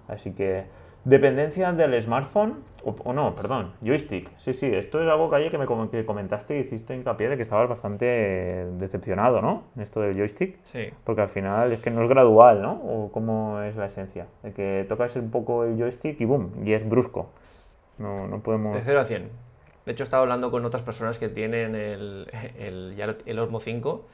[0.09, 0.65] Así que
[1.05, 4.31] Dependencia del smartphone, o, no, perdón, joystick.
[4.39, 7.43] Sí, sí, esto es algo, Calle, que me que comentaste y hiciste hincapié de que
[7.43, 9.65] estabas bastante decepcionado, ¿no?
[9.77, 10.59] En esto del joystick.
[10.65, 10.91] Sí.
[11.05, 12.73] Porque al final es que no es gradual, ¿no?
[12.73, 14.27] ¿O cómo es la esencia?
[14.43, 17.31] De que tocas un poco el joystick y boom, y es brusco.
[17.99, 18.75] No, no podemos...
[18.75, 19.29] De 0 a 100.
[19.87, 24.05] De hecho, he estado hablando con otras personas que tienen el, el, el Osmo 5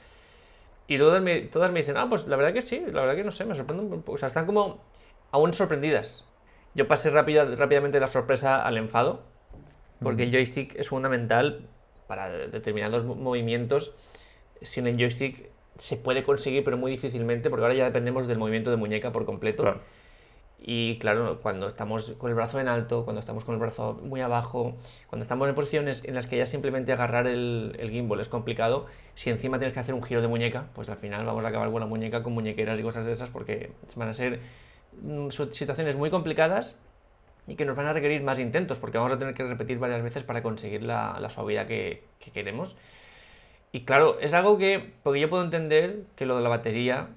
[0.88, 3.24] y todas me, todas me dicen, ah, pues la verdad que sí, la verdad que
[3.24, 4.78] no sé, me sorprende O sea, están como
[5.32, 6.24] aún sorprendidas
[6.76, 9.22] yo pasé rápidamente la sorpresa al enfado,
[10.02, 11.66] porque el joystick es fundamental
[12.06, 13.94] para determinados movimientos.
[14.60, 18.70] Sin el joystick se puede conseguir, pero muy difícilmente, porque ahora ya dependemos del movimiento
[18.70, 19.80] de muñeca por completo.
[20.58, 24.20] Y claro, cuando estamos con el brazo en alto, cuando estamos con el brazo muy
[24.20, 28.28] abajo, cuando estamos en posiciones en las que ya simplemente agarrar el, el, gimbal es
[28.28, 31.48] complicado, si encima tienes que hacer un giro de muñeca, pues al final vamos a
[31.48, 34.40] acabar con la muñeca con muñequeras y cosas de esas porque van a ser
[35.50, 36.74] situaciones muy complicadas
[37.46, 40.02] y que nos van a requerir más intentos porque vamos a tener que repetir varias
[40.02, 42.76] veces para conseguir la, suavidad que, queremos.
[43.72, 47.08] Y claro, es algo que, porque yo puedo entender que lo de la batería,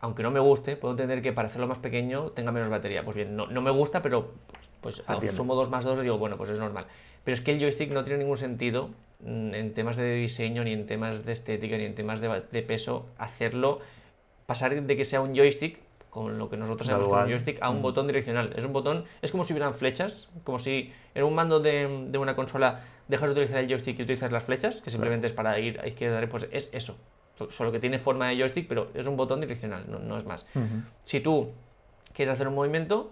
[0.00, 3.04] aunque no me guste, puedo entender que para hacerlo más pequeño tenga menos batería.
[3.04, 4.32] Pues bien, no, me gusta, pero
[4.80, 6.86] pues sumo 2 más 2 y digo, bueno, pues es normal.
[7.24, 8.90] Pero es que el joystick no tiene ningún sentido
[9.20, 12.62] mm, en temas de diseño, ni en temas de estética, ni en temas de, de
[12.62, 13.80] peso, hacerlo,
[14.46, 15.78] pasar de que sea un joystick
[16.12, 17.82] con lo que nosotros llamamos como joystick, a un mm.
[17.82, 18.52] botón direccional.
[18.54, 22.18] Es un botón, es como si hubieran flechas, como si en un mando de, de,
[22.18, 25.58] una consola dejas de utilizar el joystick y utilizas las flechas, que simplemente es para
[25.58, 27.00] ir a izquierda, pues es eso.
[27.48, 30.46] Solo que tiene forma de joystick, pero es un botón direccional, no, no es más.
[31.02, 31.52] Si tú
[32.12, 33.10] quieres hacer un movimiento,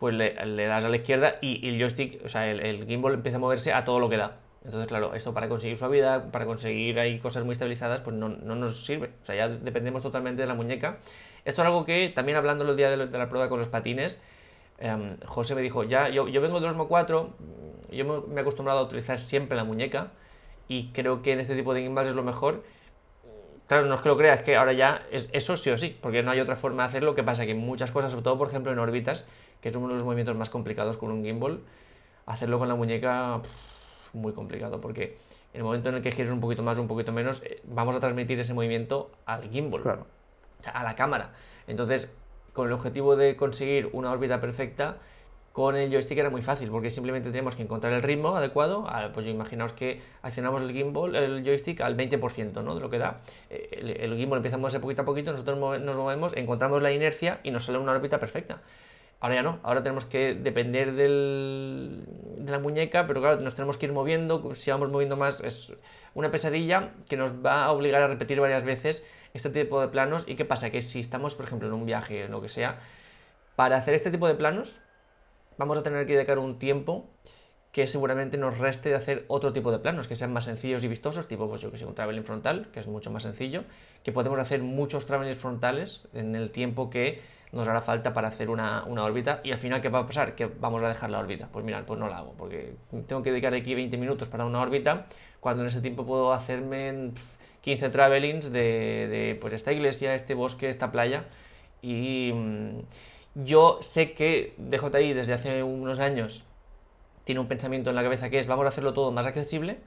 [0.00, 3.14] pues le, le das a la izquierda y, el joystick, o sea, el, el, gimbal
[3.14, 4.38] empieza a moverse a todo lo que da.
[4.64, 8.56] Entonces, claro, esto para conseguir suavidad, para conseguir ahí cosas muy estabilizadas, pues no, no
[8.56, 9.12] nos sirve.
[9.22, 10.98] O sea, ya dependemos totalmente de la muñeca
[11.44, 14.20] esto es algo que también hablando el día de, la prueba con los patines,
[14.78, 17.30] em, José me dijo, ya, yo, yo vengo del Osmo 4,
[17.90, 20.08] yo me, he acostumbrado a utilizar siempre la muñeca
[20.68, 22.62] y creo que en este tipo de gimbals es lo mejor.
[23.66, 25.96] Claro, no es que lo creas, es que ahora ya es eso sí o sí,
[26.00, 27.14] porque no hay otra forma de hacerlo.
[27.14, 27.46] que pasa?
[27.46, 29.26] Que muchas cosas, sobre todo por ejemplo en órbitas,
[29.60, 31.60] que es uno de los movimientos más complicados con un gimbal,
[32.26, 33.40] hacerlo con la muñeca
[34.12, 35.18] muy complicado, porque
[35.52, 37.94] en el momento en el que gires un poquito más un poquito menos, eh, vamos
[37.94, 39.82] a transmitir ese movimiento al gimbal.
[39.82, 40.19] Claro
[40.66, 41.32] a la cámara.
[41.66, 42.10] Entonces,
[42.52, 44.98] con el objetivo de conseguir una órbita perfecta,
[45.52, 48.86] con el joystick era muy fácil, porque simplemente tenemos que encontrar el ritmo adecuado.
[49.12, 52.74] Pues imaginaos que accionamos el gimbal, el joystick al 20% ¿no?
[52.76, 53.20] de lo que da.
[53.50, 57.40] Eh, el, gimbal empieza a moverse poquito a poquito, nosotros nos movemos, encontramos la inercia
[57.42, 58.62] y nos sale una órbita perfecta.
[59.18, 62.04] Ahora ya no, ahora tenemos que depender del,
[62.38, 65.74] de la muñeca, pero claro, nos tenemos que ir moviendo, si vamos moviendo más es
[66.14, 70.24] una pesadilla que nos va a obligar a repetir varias veces este tipo de planos.
[70.26, 70.70] ¿Y qué pasa?
[70.70, 72.78] Que si estamos, por ejemplo, en un viaje o lo que sea,
[73.56, 74.80] para hacer este tipo de planos
[75.58, 77.06] vamos a tener que dedicar un tiempo
[77.72, 80.88] que seguramente nos reste de hacer otro tipo de planos que sean más sencillos y
[80.88, 83.64] vistosos, tipo pues yo que sé, un traveling frontal, que es mucho más sencillo,
[84.02, 87.20] que podemos hacer muchos travelings frontales en el tiempo que
[87.52, 90.34] nos hará falta para hacer una, una, órbita y al final ¿qué va a pasar?
[90.34, 91.48] Que vamos a dejar la órbita.
[91.52, 92.74] Pues mira, pues no la hago, porque
[93.06, 95.06] tengo que dedicar aquí 20 minutos para una órbita,
[95.40, 97.12] cuando en ese tiempo puedo hacerme
[97.62, 101.24] 15 travelings de, de pues, esta iglesia, este bosque, esta playa.
[101.82, 102.80] Y mm,
[103.34, 106.44] yo sé que DJI desde hace unos años
[107.24, 109.78] tiene un pensamiento en la cabeza que es vamos a hacerlo todo más accesible,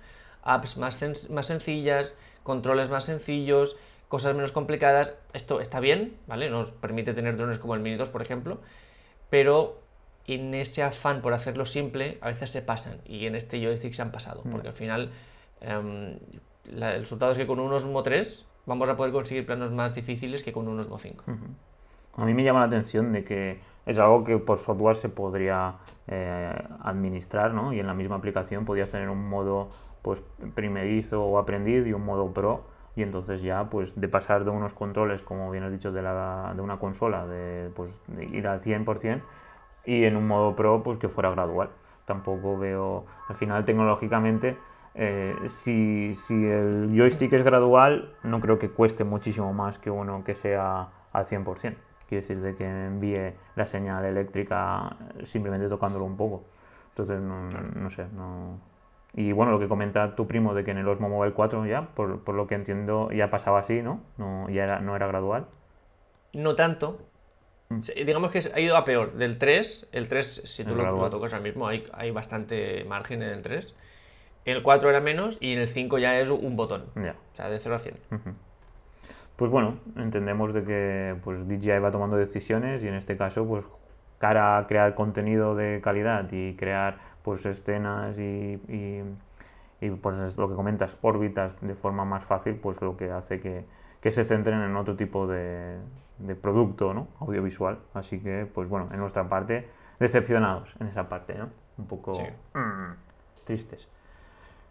[0.44, 3.76] apps más, más sencillas, controles más sencillos,
[4.08, 5.20] cosas menos complicadas.
[5.34, 6.50] Esto está bien, ¿vale?
[6.50, 8.62] Nos permite tener drones como el Mini 2, por ejemplo,
[9.30, 9.82] pero
[10.28, 13.00] en ese afán por hacerlo simple, a veces se pasan.
[13.06, 15.12] Y en este joystick se han pasado, porque al final
[16.66, 19.94] em, el resultado es que con un Osmo 3 vamos a poder conseguir planos más
[19.94, 21.24] difíciles que con un Osmo 5.
[22.16, 25.76] A mí me llama la atención de que es algo que por software se podría
[26.08, 27.74] eh, administrar, ¿no?
[27.74, 29.70] Y en la misma aplicación podrías tener un modo
[30.02, 30.22] pues
[30.54, 34.74] primerizo o aprendiz y un modo pro y entonces ya pues de pasar de unos
[34.74, 38.60] controles como bien has dicho de, la, de una consola de, pues, de ir al
[38.60, 39.22] 100%
[39.86, 41.70] y en un modo pro pues que fuera gradual
[42.06, 44.58] tampoco veo al final tecnológicamente
[44.96, 50.24] eh, si, si, el joystick es gradual no creo que cueste muchísimo más que uno
[50.24, 51.76] que sea al 100%
[52.08, 56.44] quiere decir de que envíe la señal eléctrica simplemente tocándolo un poco
[56.90, 58.60] entonces no, no sé no
[59.16, 61.90] Y bueno, lo que comenta tu primo de que en el Osmo Mobile 4 ya,
[61.94, 64.02] por, por lo que entiendo, ya pasaba así, ¿no?
[64.18, 65.46] no ya era, no era gradual.
[66.34, 67.00] No tanto.
[67.70, 67.82] Mm.
[68.06, 69.14] Digamos que ha ido a peor.
[69.14, 72.86] Del 3, el 3, si tú El lo, lo tocas ahora mismo, hay, hay bastante
[72.86, 73.76] margen en el 3.
[74.46, 76.86] El 4 era menos y en el 5 ya es un botón.
[76.96, 77.96] O sea, de 0 a 100.
[78.12, 78.30] Ujú.
[79.36, 83.66] Pues bueno, entendemos de que pues, DJI va tomando decisiones y en este caso, pues
[84.20, 89.04] cara a crear contenido de calidad y crear pues escenas y, y-
[89.82, 93.42] y, pues es lo que comentas, órbitas de forma más fácil, pues lo que hace
[93.42, 93.66] que,
[94.00, 95.78] que se centren en otro tipo de,
[96.20, 97.08] de producto ¿no?
[97.20, 97.80] audiovisual.
[97.94, 99.68] Así que, pues bueno, en nuestra parte,
[100.00, 101.50] decepcionados en esa parte, ¿no?
[101.78, 102.24] Un poco Sí.
[102.58, 102.94] mm,
[103.46, 103.90] tristes.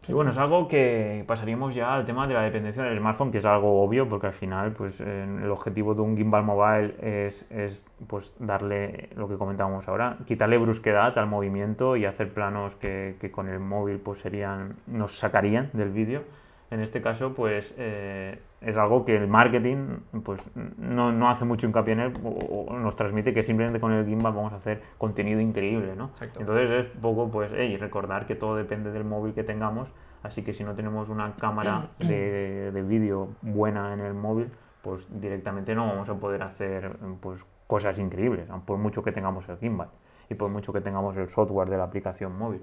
[0.09, 3.39] Y bueno, es algo que pasaríamos ya al tema de la dependencia del smartphone, que
[3.39, 7.49] es algo obvio, porque al final, pues eh, el objetivo de un gimbal mobile es,
[7.53, 13.17] es, pues darle lo que comentábamos ahora, quitarle brusquedad al movimiento y hacer planos que,
[13.21, 16.25] que con el móvil pues serían, nos sacarían del vídeo.
[16.73, 20.41] En este caso, pues eh, es algo que el marketing pues
[20.79, 24.07] no, no hace mucho hincapié en él o, o nos transmite que simplemente con el
[24.07, 26.07] gimbal vamos a hacer contenido increíble, ¿no?
[26.07, 26.41] Exacto.
[26.41, 29.91] Entonces es poco, pues, hey, recordar que todo depende del móvil que tengamos,
[30.23, 35.07] así que si no tenemos una cámara de, de vídeo buena en el móvil, pues
[35.21, 39.89] directamente no vamos a poder hacer pues, cosas increíbles, por mucho que tengamos el gimbal
[40.31, 42.63] y por mucho que tengamos el software de la aplicación móvil.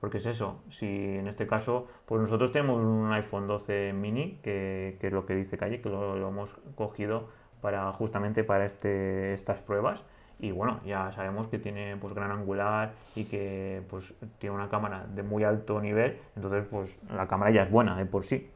[0.00, 4.96] Porque es eso, si en este caso, pues nosotros tenemos un iPhone 12 mini, que,
[5.00, 7.28] que es lo que dice Calle, que lo, lo hemos cogido
[7.60, 10.02] para justamente para este, estas pruebas.
[10.38, 15.06] Y bueno, ya sabemos que tiene pues gran angular y que pues tiene una cámara
[15.06, 18.50] de muy alto nivel, entonces pues la cámara ya es buena de por sí.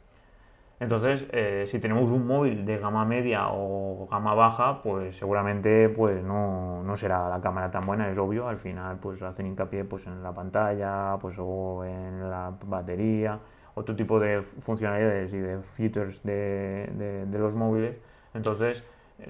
[0.80, 6.22] Entonces, eh, si tenemos un móvil de gama media o gama baja, pues seguramente pues
[6.24, 8.48] no, no será la cámara tan buena, es obvio.
[8.48, 13.38] Al final, pues hacen hincapié pues, en la pantalla, pues o en la batería,
[13.74, 17.96] otro tipo de funcionalidades y de features de, de- de los móviles.
[18.34, 18.82] Entonces,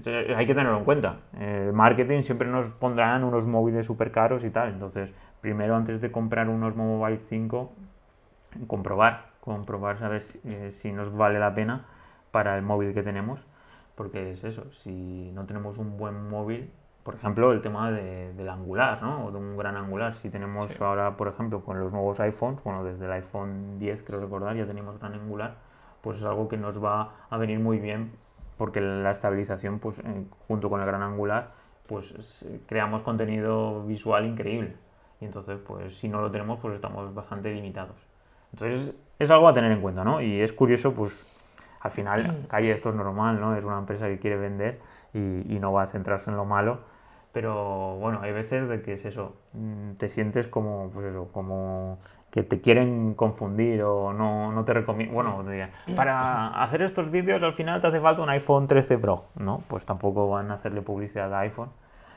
[0.07, 1.21] eh, hay que tenerlo en cuenta.
[1.39, 4.71] El marketing siempre nos pondrán unos móviles súper caros y tal.
[4.71, 7.73] Entonces, primero antes de comprar un Osmo Mobile 5,
[8.67, 11.85] comprobar, comprobar, saber si, eh, si nos vale la pena
[12.31, 13.45] para el móvil que tenemos,
[13.95, 16.71] porque es eso, si no tenemos un buen móvil,
[17.03, 19.27] por ejemplo, el tema de- del angular, ¿no?
[19.27, 20.83] O de un gran angular, si tenemos Sí.
[20.83, 24.67] ahora, por ejemplo, con los nuevos iPhones, bueno, desde el iPhone 10, creo recordar, ya
[24.67, 25.57] tenemos gran angular,
[26.01, 28.13] pues es algo que nos va a venir muy bien,
[28.57, 31.51] porque la estabilización, pues, eh, junto con el gran angular,
[31.87, 34.75] pues es- creamos contenido visual increíble.
[35.21, 38.04] Y entonces, pues, si no lo tenemos, pues estamos bastante limitados.
[38.55, 40.21] Entonces, es algo a tener en cuenta, ¿no?
[40.21, 41.27] Y es curioso, pues,
[41.81, 43.57] al final, Calle, esto es normal, ¿no?
[43.57, 44.81] Es una empresa que quiere vender
[45.13, 45.19] y,
[45.55, 46.79] y no va a centrarse en lo malo.
[47.33, 51.99] Pero bueno, hay veces de que es eso, mm, te sientes como, pues eso, como
[52.31, 55.15] que te quieren confundir o no, no te recomiendo.
[55.15, 59.25] Bueno, digan, para hacer estos vídeos al final te hace falta un iPhone 13 Pro,
[59.35, 59.65] ¿no?
[59.67, 61.71] Pues tampoco van a hacerle publicidad a iPhone,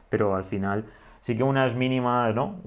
[0.09, 0.85] pero al final
[1.27, 2.61] sí que unas mínimas, ¿no?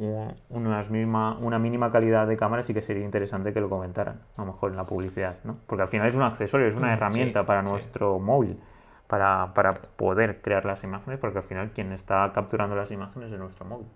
[0.50, 4.20] Un- Unas mínima, una mínima calidad de cámara sí que sería interesante que lo comentaran,
[4.36, 5.56] a lo mejor en la publicidad, ¿no?
[5.66, 7.70] Porque al final es un accesorio, es una Mm, herramienta sí, para sí.
[7.70, 8.58] nuestro móvil,
[9.06, 13.38] para, para poder crear las imágenes, porque al final quien está capturando las imágenes es
[13.38, 13.86] nuestro móvil.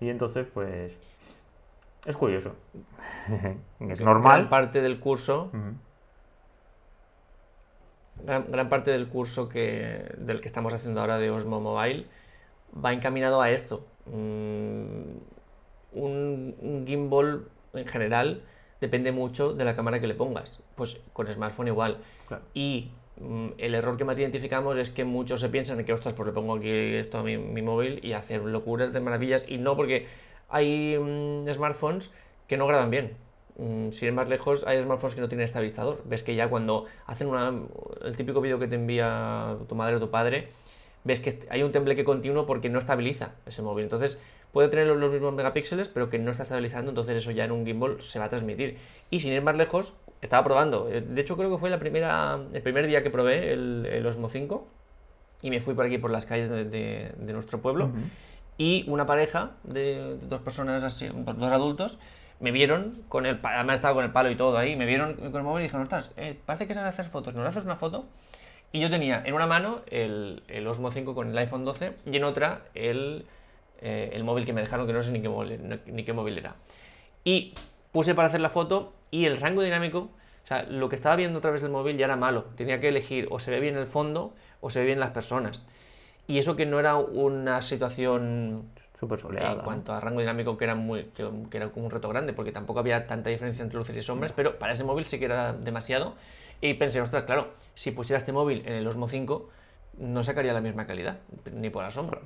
[0.00, 0.92] Y entonces, pues,
[2.06, 2.54] es curioso.
[3.80, 4.38] es normal.
[4.38, 5.50] Gran parte del curso,
[8.24, 12.06] gran, gran parte del curso que, del que estamos haciendo ahora de Osmo Mobile
[12.74, 13.86] va encaminado a esto.
[14.06, 15.18] Mm,
[15.92, 18.42] un, un gimbal en general
[18.80, 20.60] depende mucho de la cámara que le pongas.
[20.74, 21.98] Pues con smartphone igual.
[22.28, 22.42] Claro.
[22.54, 26.26] Y mm, el error que más identificamos es que muchos se piensan que, ostras, pues
[26.26, 29.44] le pongo aquí esto a mi, mi móvil y hacer locuras de maravillas.
[29.48, 30.06] Y no, porque
[30.48, 32.10] hay mm, smartphones
[32.48, 33.16] que no graban bien.
[33.58, 36.02] Mm, Sin ir más lejos, hay smartphones que no tienen estabilizador.
[36.04, 37.52] Ves que ya cuando hacen una,
[38.02, 40.48] el típico vídeo que te envía tu madre o tu padre,
[41.04, 43.84] ves que hay un tembleque continuo porque no estabiliza ese móvil.
[43.84, 44.18] Entonces
[44.52, 47.64] puede tener los- mismos megapíxeles, pero que no está estabilizando, entonces eso ya en un
[47.64, 48.76] gimbal se va a transmitir.
[49.10, 50.88] Y sin ir más lejos, estaba probando.
[50.90, 54.06] eh, De hecho, creo que fue la primera, el primer día que probé el, el
[54.06, 54.66] Osmo 5
[55.42, 57.86] y me fui por aquí por las calles de, de- de nuestro pueblo.
[57.86, 57.96] Ujú.
[58.58, 61.98] Y una pareja de, de dos personas así, dos, dos adultos,
[62.40, 65.36] me vieron con el además estaba con el palo y todo ahí, me vieron con
[65.36, 68.04] el móvil y dijeron, ostras, eh, parece que sabes hacer fotos, ¿nos haces una foto?
[68.72, 72.16] Y yo tenía en una mano el, el Osmo 5 con el iPhone 12 y
[72.16, 73.26] en otra el,
[73.80, 76.38] eh, el móvil que me dejaron, que no sé ni qué móvil, ni qué móvil
[76.38, 76.56] era.
[77.24, 77.54] Y
[77.92, 80.10] puse para hacer la foto y el rango dinámico,
[80.44, 82.44] o sea, lo que estaba viendo a través del móvil ya era malo.
[82.56, 85.66] Tenía que elegir o se ve bien el fondo o se ve bien las personas.
[86.28, 89.52] Y eso que no era una situación Súper soleada.
[89.52, 89.64] En ¿no?
[89.64, 92.52] cuanto a rango dinámico, que era, muy, que, que era como un reto grande, porque
[92.52, 95.54] tampoco había tanta diferencia entre luces y sombras, pero para ese móvil sí que era
[95.54, 96.16] demasiado.
[96.60, 99.48] Y pensé, ostras, claro, si pusiera este móvil en el Osmo 5,
[99.98, 101.18] no sacaría la misma calidad,
[101.52, 102.20] ni por asombro.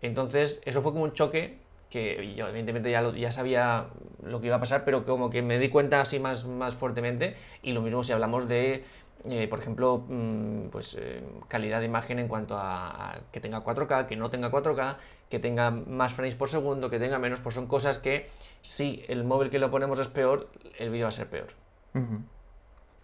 [0.00, 1.58] Entonces, eso fue como un choque
[1.90, 3.88] que yo evidentemente ya, lo- ya sabía
[4.22, 7.36] lo que iba a pasar, pero como que me di cuenta así más, más fuertemente.
[7.62, 8.84] Y lo mismo si hablamos de,
[9.28, 13.60] eh, por ejemplo, mm, pues eh, calidad de imagen en cuanto a, a que tenga
[13.60, 14.96] 4K, que no tenga 4K,
[15.28, 18.26] que tenga más frames por segundo, que tenga menos, pues son cosas que
[18.62, 21.48] si el móvil que lo ponemos es peor, el vídeo va a ser peor.
[21.94, 22.22] Ujú.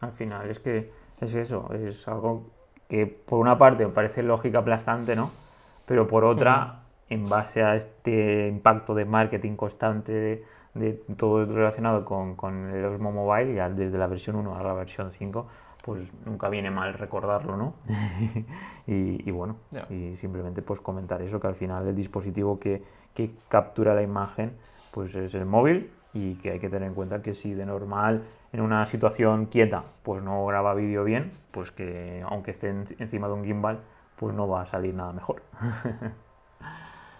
[0.00, 0.90] Al final es que
[1.20, 2.50] es eso, es algo
[2.88, 5.30] que por una parte me parece lógica aplastante, ¿no?
[5.86, 10.44] Pero por otra, en base a este impacto de marketing constante de,
[10.74, 14.72] de todo relacionado con, con el Osmo Mobile, ya desde la versión 1 a la
[14.74, 15.46] versión 5,
[15.82, 17.74] pues nunca viene mal recordarlo, ¿no?
[18.86, 19.56] y, y bueno,
[19.90, 22.82] y simplemente pues comentar eso, que al final el dispositivo que,
[23.14, 24.52] que captura la imagen
[24.92, 28.24] pues es el móvil y que hay que tener en cuenta que si de normal
[28.52, 33.26] en una situación quieta pues no graba vídeo bien, pues que aunque esté en- encima
[33.28, 33.80] de un gimbal
[34.16, 35.42] pues no va a salir nada mejor.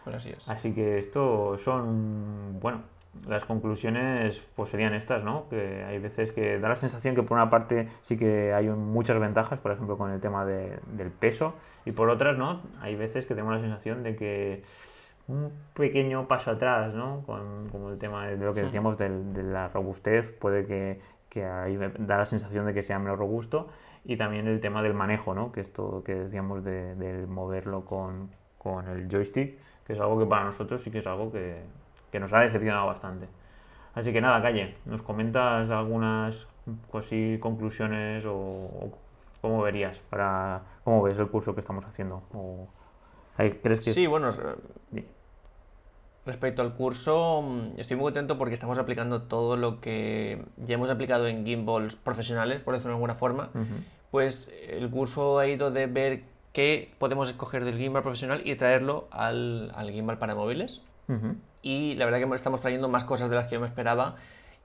[0.05, 0.49] Pues así es.
[0.49, 2.81] Así que esto son, bueno,
[3.27, 5.49] las conclusiones pues serían estas, ¿no?
[5.51, 9.19] Que hay veces que da la sensación que por una parte sí que hay muchas
[9.19, 11.55] ventajas, por ejemplo con el tema de- del peso,
[11.85, 12.63] y por otras, ¿no?
[12.81, 14.63] Hay veces que tengo la sensación de que
[15.27, 17.23] un pequeño paso atrás, ¿no?
[17.27, 21.77] Con, como el tema de lo que decíamos de la robustez, puede que, que ahí
[21.99, 23.69] da la sensación de que sea menos robusto,
[24.05, 25.53] y también el tema del manejo, ¿no?
[25.53, 30.27] Que esto que decíamos de, del moverlo con, con el joystick, que es algo que
[30.27, 31.63] para nosotros sí que es algo que,
[32.11, 33.29] que nos ha decepcionado bastante.
[33.95, 36.47] Así que nada, Calle, ¿nos comentas algunas
[36.91, 38.93] pues sí, conclusiones o, o
[39.41, 42.23] cómo verías para cómo ves el curso que estamos haciendo?
[42.33, 42.69] O,
[43.37, 44.31] ¿hay- ¿Crees que Sí, es- bueno.
[46.29, 50.91] Respecto al curso, mm, estoy muy contento porque estamos aplicando todo lo que ya hemos
[50.91, 53.49] aplicado en gimbals profesionales, por decirlo de alguna forma.
[54.11, 59.09] Pues el curso ha ido de ver qué podemos escoger del gimbal profesional y traerlo
[59.11, 60.83] al, al gimbal para móviles.
[61.63, 64.17] Y la verdad que estamos trayendo más cosas de las que yo me esperaba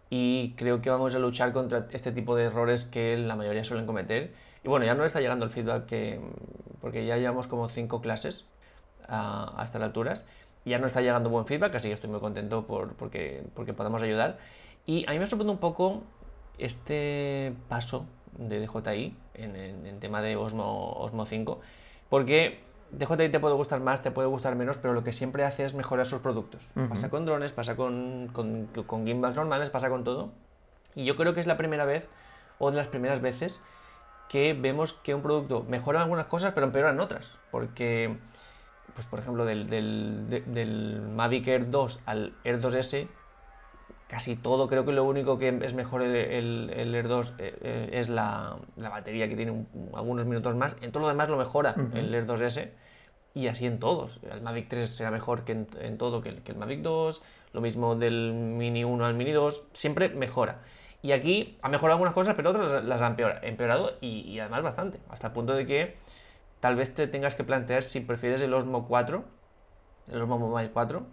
[0.09, 3.85] y creo que vamos a luchar contra este tipo de errores que la mayoría suelen
[3.85, 4.33] cometer.
[4.65, 6.19] Y bueno, ya no está llegando el feedback que,
[6.81, 8.43] porque ya llevamos como cinco clases
[9.07, 10.25] a, a estas alturas.
[10.65, 14.01] Ya no está llegando buen feedback, así que estoy muy contento por, porque, porque podemos
[14.01, 14.37] ayudar.
[14.85, 16.03] Y a mí me sorprende un poco
[16.57, 18.05] este paso
[18.37, 21.59] de DJI en en tema de Osmo, Osmo 5,
[22.09, 22.59] porque
[22.93, 25.73] DJI te puede gustar más, te puede gustar menos, pero lo que siempre hace es
[25.73, 26.71] mejorar sus productos.
[26.89, 30.31] Pasa con drones, pasa con, con, con gimbals normales, pasa con todo.
[30.95, 32.07] Y yo creo que es la primera vez,
[32.59, 33.61] o de las primeras veces,
[34.29, 37.31] que vemos que un producto mejora en algunas cosas, pero empeora en otras.
[37.51, 38.17] Porque,
[38.93, 43.07] pues por ejemplo, del, del, de- del Mavic Air 2 al Air 2S,
[44.07, 47.55] casi todo, creo que lo único que es mejor el, el- el Air 2 eh,
[47.61, 50.75] eh, es la, la batería, que tiene un- algunos minutos más.
[50.81, 51.97] En todo lo demás lo mejora Ujú.
[51.97, 52.69] el Air 2S.
[53.35, 54.19] Y así en todos.
[54.31, 57.23] El Mavic 3 será mejor que en, en todo que el, que el Mavic 2.
[57.53, 59.69] Lo mismo del Mini 1 al Mini 2.
[59.73, 60.59] Siempre mejora.
[61.01, 64.61] Y aquí ha mejorado algunas cosas, pero otras las- ha empeora- empeorado y, y además
[64.61, 64.99] bastante.
[65.09, 65.95] Hasta el punto de que
[66.63, 69.25] tal vez te tengas que plantear si prefieres el Osmo 4,
[70.07, 71.05] el Osmo Mobile 4,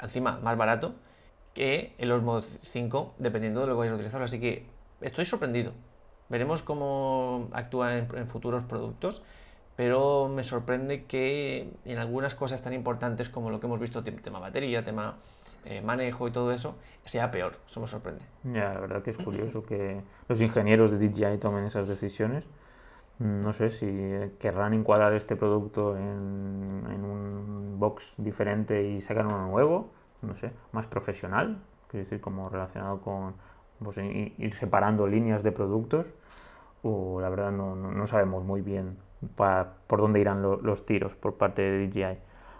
[0.00, 0.94] encima más barato,
[1.54, 4.22] que el Osmo 5, dependiendo de lo que vayas a utilizar.
[4.22, 4.64] Así que
[5.00, 5.72] estoy sorprendido.
[6.28, 9.24] Veremos cómo actúa en, futuros productos,
[9.74, 14.22] pero me sorprende que en algunas cosas tan importantes como lo que hemos visto, tem-
[14.22, 15.16] tema batería, tema
[15.64, 17.58] eh, manejo y todo eso, sea peor.
[17.66, 18.22] Eso me sorprende.
[18.44, 22.44] Ya, la verdad que es curioso que los ingenieros de DJI tomen esas decisiones.
[23.22, 26.02] No sé si eh, querrán encuadrar este producto en,
[27.04, 29.90] un box diferente y sacan uno nuevo,
[30.22, 31.58] no sé, más profesional,
[31.88, 33.34] quiero decir, como relacionado con
[33.82, 36.12] pues, ir separando líneas de productos,
[36.82, 38.96] o la verdad no, no- sabemos muy bien
[39.36, 42.18] pa- por dónde irán lo- los tiros por parte de DJI.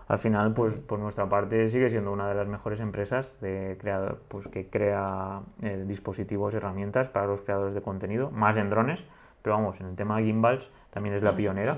[0.08, 4.18] Al final, pues por nuestra parte sigue siendo una de las mejores empresas de creado-
[4.28, 9.02] pues, que crea eh, dispositivos y herramientas para los creadores de contenido, más en drones,
[9.43, 11.76] pero vamos, en el tema de gimbals también es la pionera.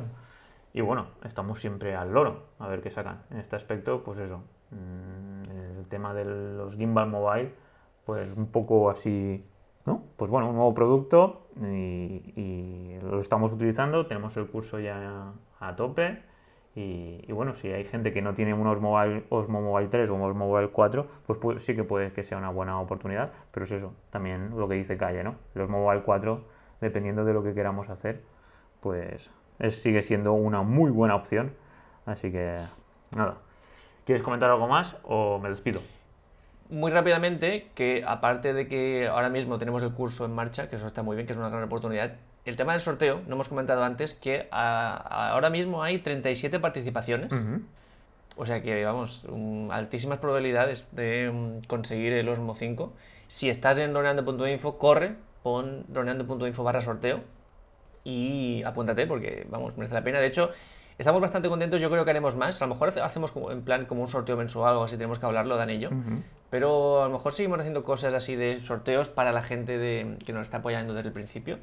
[0.73, 3.23] Y bueno, estamos siempre al loro a ver qué sacan.
[3.31, 4.41] En este aspecto, pues eso,
[4.71, 7.53] mm, el tema de los gimbal mobile,
[8.05, 9.45] pues un poco así,
[9.87, 10.03] ¿no?
[10.17, 15.77] Pues bueno, un nuevo producto y, y lo estamos utilizando, tenemos el curso ya a
[15.77, 16.23] tope
[16.75, 20.11] y, y bueno, si hay gente que no tiene un Osmo Mobile, Osmo Mobile 3
[20.11, 23.31] o un Osmo Mobile 4, pues pu- sí que puede que sea una buena oportunidad,
[23.53, 25.37] pero es eso, también lo que dice Calle, ¿no?
[25.55, 26.43] El Osmo Mobile 4,
[26.81, 28.21] dependiendo de lo que queramos hacer,
[28.81, 31.53] pues es- sigue siendo una muy buena opción,
[32.07, 32.59] así que
[33.17, 33.37] nada.
[34.07, 35.81] ¿Quieres comentar algo más o me despido?
[36.71, 40.87] Muy rápidamente, que aparte de que ahora mismo tenemos el curso en marcha, que eso
[40.87, 42.15] está muy bien, que es una gran oportunidad,
[42.45, 47.31] el tema del sorteo, no hemos comentado antes que ahora mismo hay 37 participaciones.
[48.37, 49.27] O sea que, vamos,
[49.71, 52.93] altísimas probabilidades de um, conseguir el Osmo 5.
[53.29, 55.15] Si estás en droneando.info, corre,
[55.45, 57.21] pon droneando.info barra sorteo
[58.03, 60.19] y apúntate porque, vamos, merece la pena.
[60.19, 60.51] De hecho,
[60.97, 62.61] estamos bastante contentos, yo creo que haremos más.
[62.63, 65.19] A lo mejor hacemos como, en plan como un sorteo mensual o algo así, tenemos
[65.19, 65.91] que hablarlo, Dan y yo.
[66.49, 70.33] Pero a lo mejor seguimos haciendo cosas así de sorteos para la gente de, que
[70.33, 71.59] nos está apoyando desde el principio.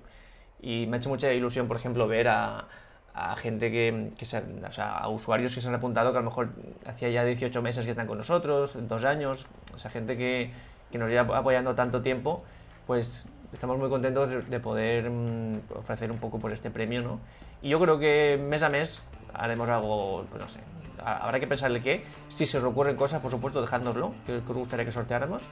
[0.62, 2.68] Y me ha hecho mucha ilusión, por ejemplo, ver a,
[3.16, 6.22] a gente que, que se, o sea, a usuarios que se han apuntado que a
[6.22, 6.50] lo mejor
[6.86, 10.52] hacía ya 18 meses que están con nosotros, dos años, o sea, gente que,
[10.92, 12.44] que nos lleva apoyando tanto tiempo,
[12.86, 17.20] pues estamos muy contentos de, poder mm, ofrecer un poco por este premio, ¿no?
[17.62, 20.60] Y yo creo que mes a mes haremos algo, pues no sé,
[21.04, 22.04] habrá que pensarle qué.
[22.30, 25.44] Si se os ocurren cosas, por supuesto, dejádnoslo, que, os gustaría que sorteáramos.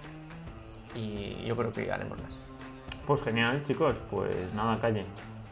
[0.95, 2.35] Y yo creo que haremos más.
[3.05, 3.97] Pues genial, chicos.
[4.09, 5.05] Pues nada, calle.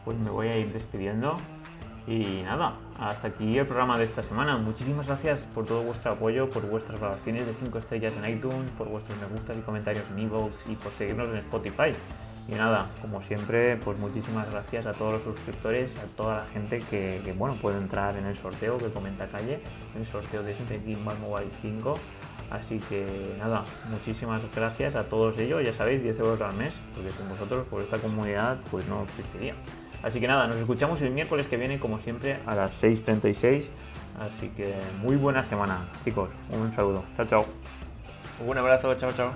[0.04, 1.36] Pues me voy a ir despidiendo.
[2.06, 4.56] Y nada, hasta aquí el programa de esta semana.
[4.56, 8.88] Muchísimas gracias por todo vuestro apoyo, por vuestras valoraciones de 5 estrellas en iTunes, por
[8.88, 11.92] vuestros me gustas y comentarios en iVoox y por seguirnos en Spotify.
[12.48, 16.78] Y nada, como siempre, pues muchísimas gracias a todos los suscriptores, a toda la gente
[16.78, 19.60] que, bueno, puede entrar en el sorteo, que comenta calle,
[19.94, 21.98] en el sorteo de este Gimbal Mobile 5.
[22.50, 27.10] Así que nada, muchísimas gracias a todos ellos, ya sabéis, 10 euros al mes, porque
[27.10, 29.54] sin vosotros, por esta comunidad, pues no existiría.
[30.02, 33.66] Así que nada, nos escuchamos el miércoles que viene, como siempre, a las 6.36.
[34.18, 36.30] Así que muy buena semana, chicos.
[36.52, 37.04] Un saludo.
[37.16, 37.46] Chao, chao.
[38.46, 38.94] Un abrazo.
[38.94, 39.32] Chao, chao.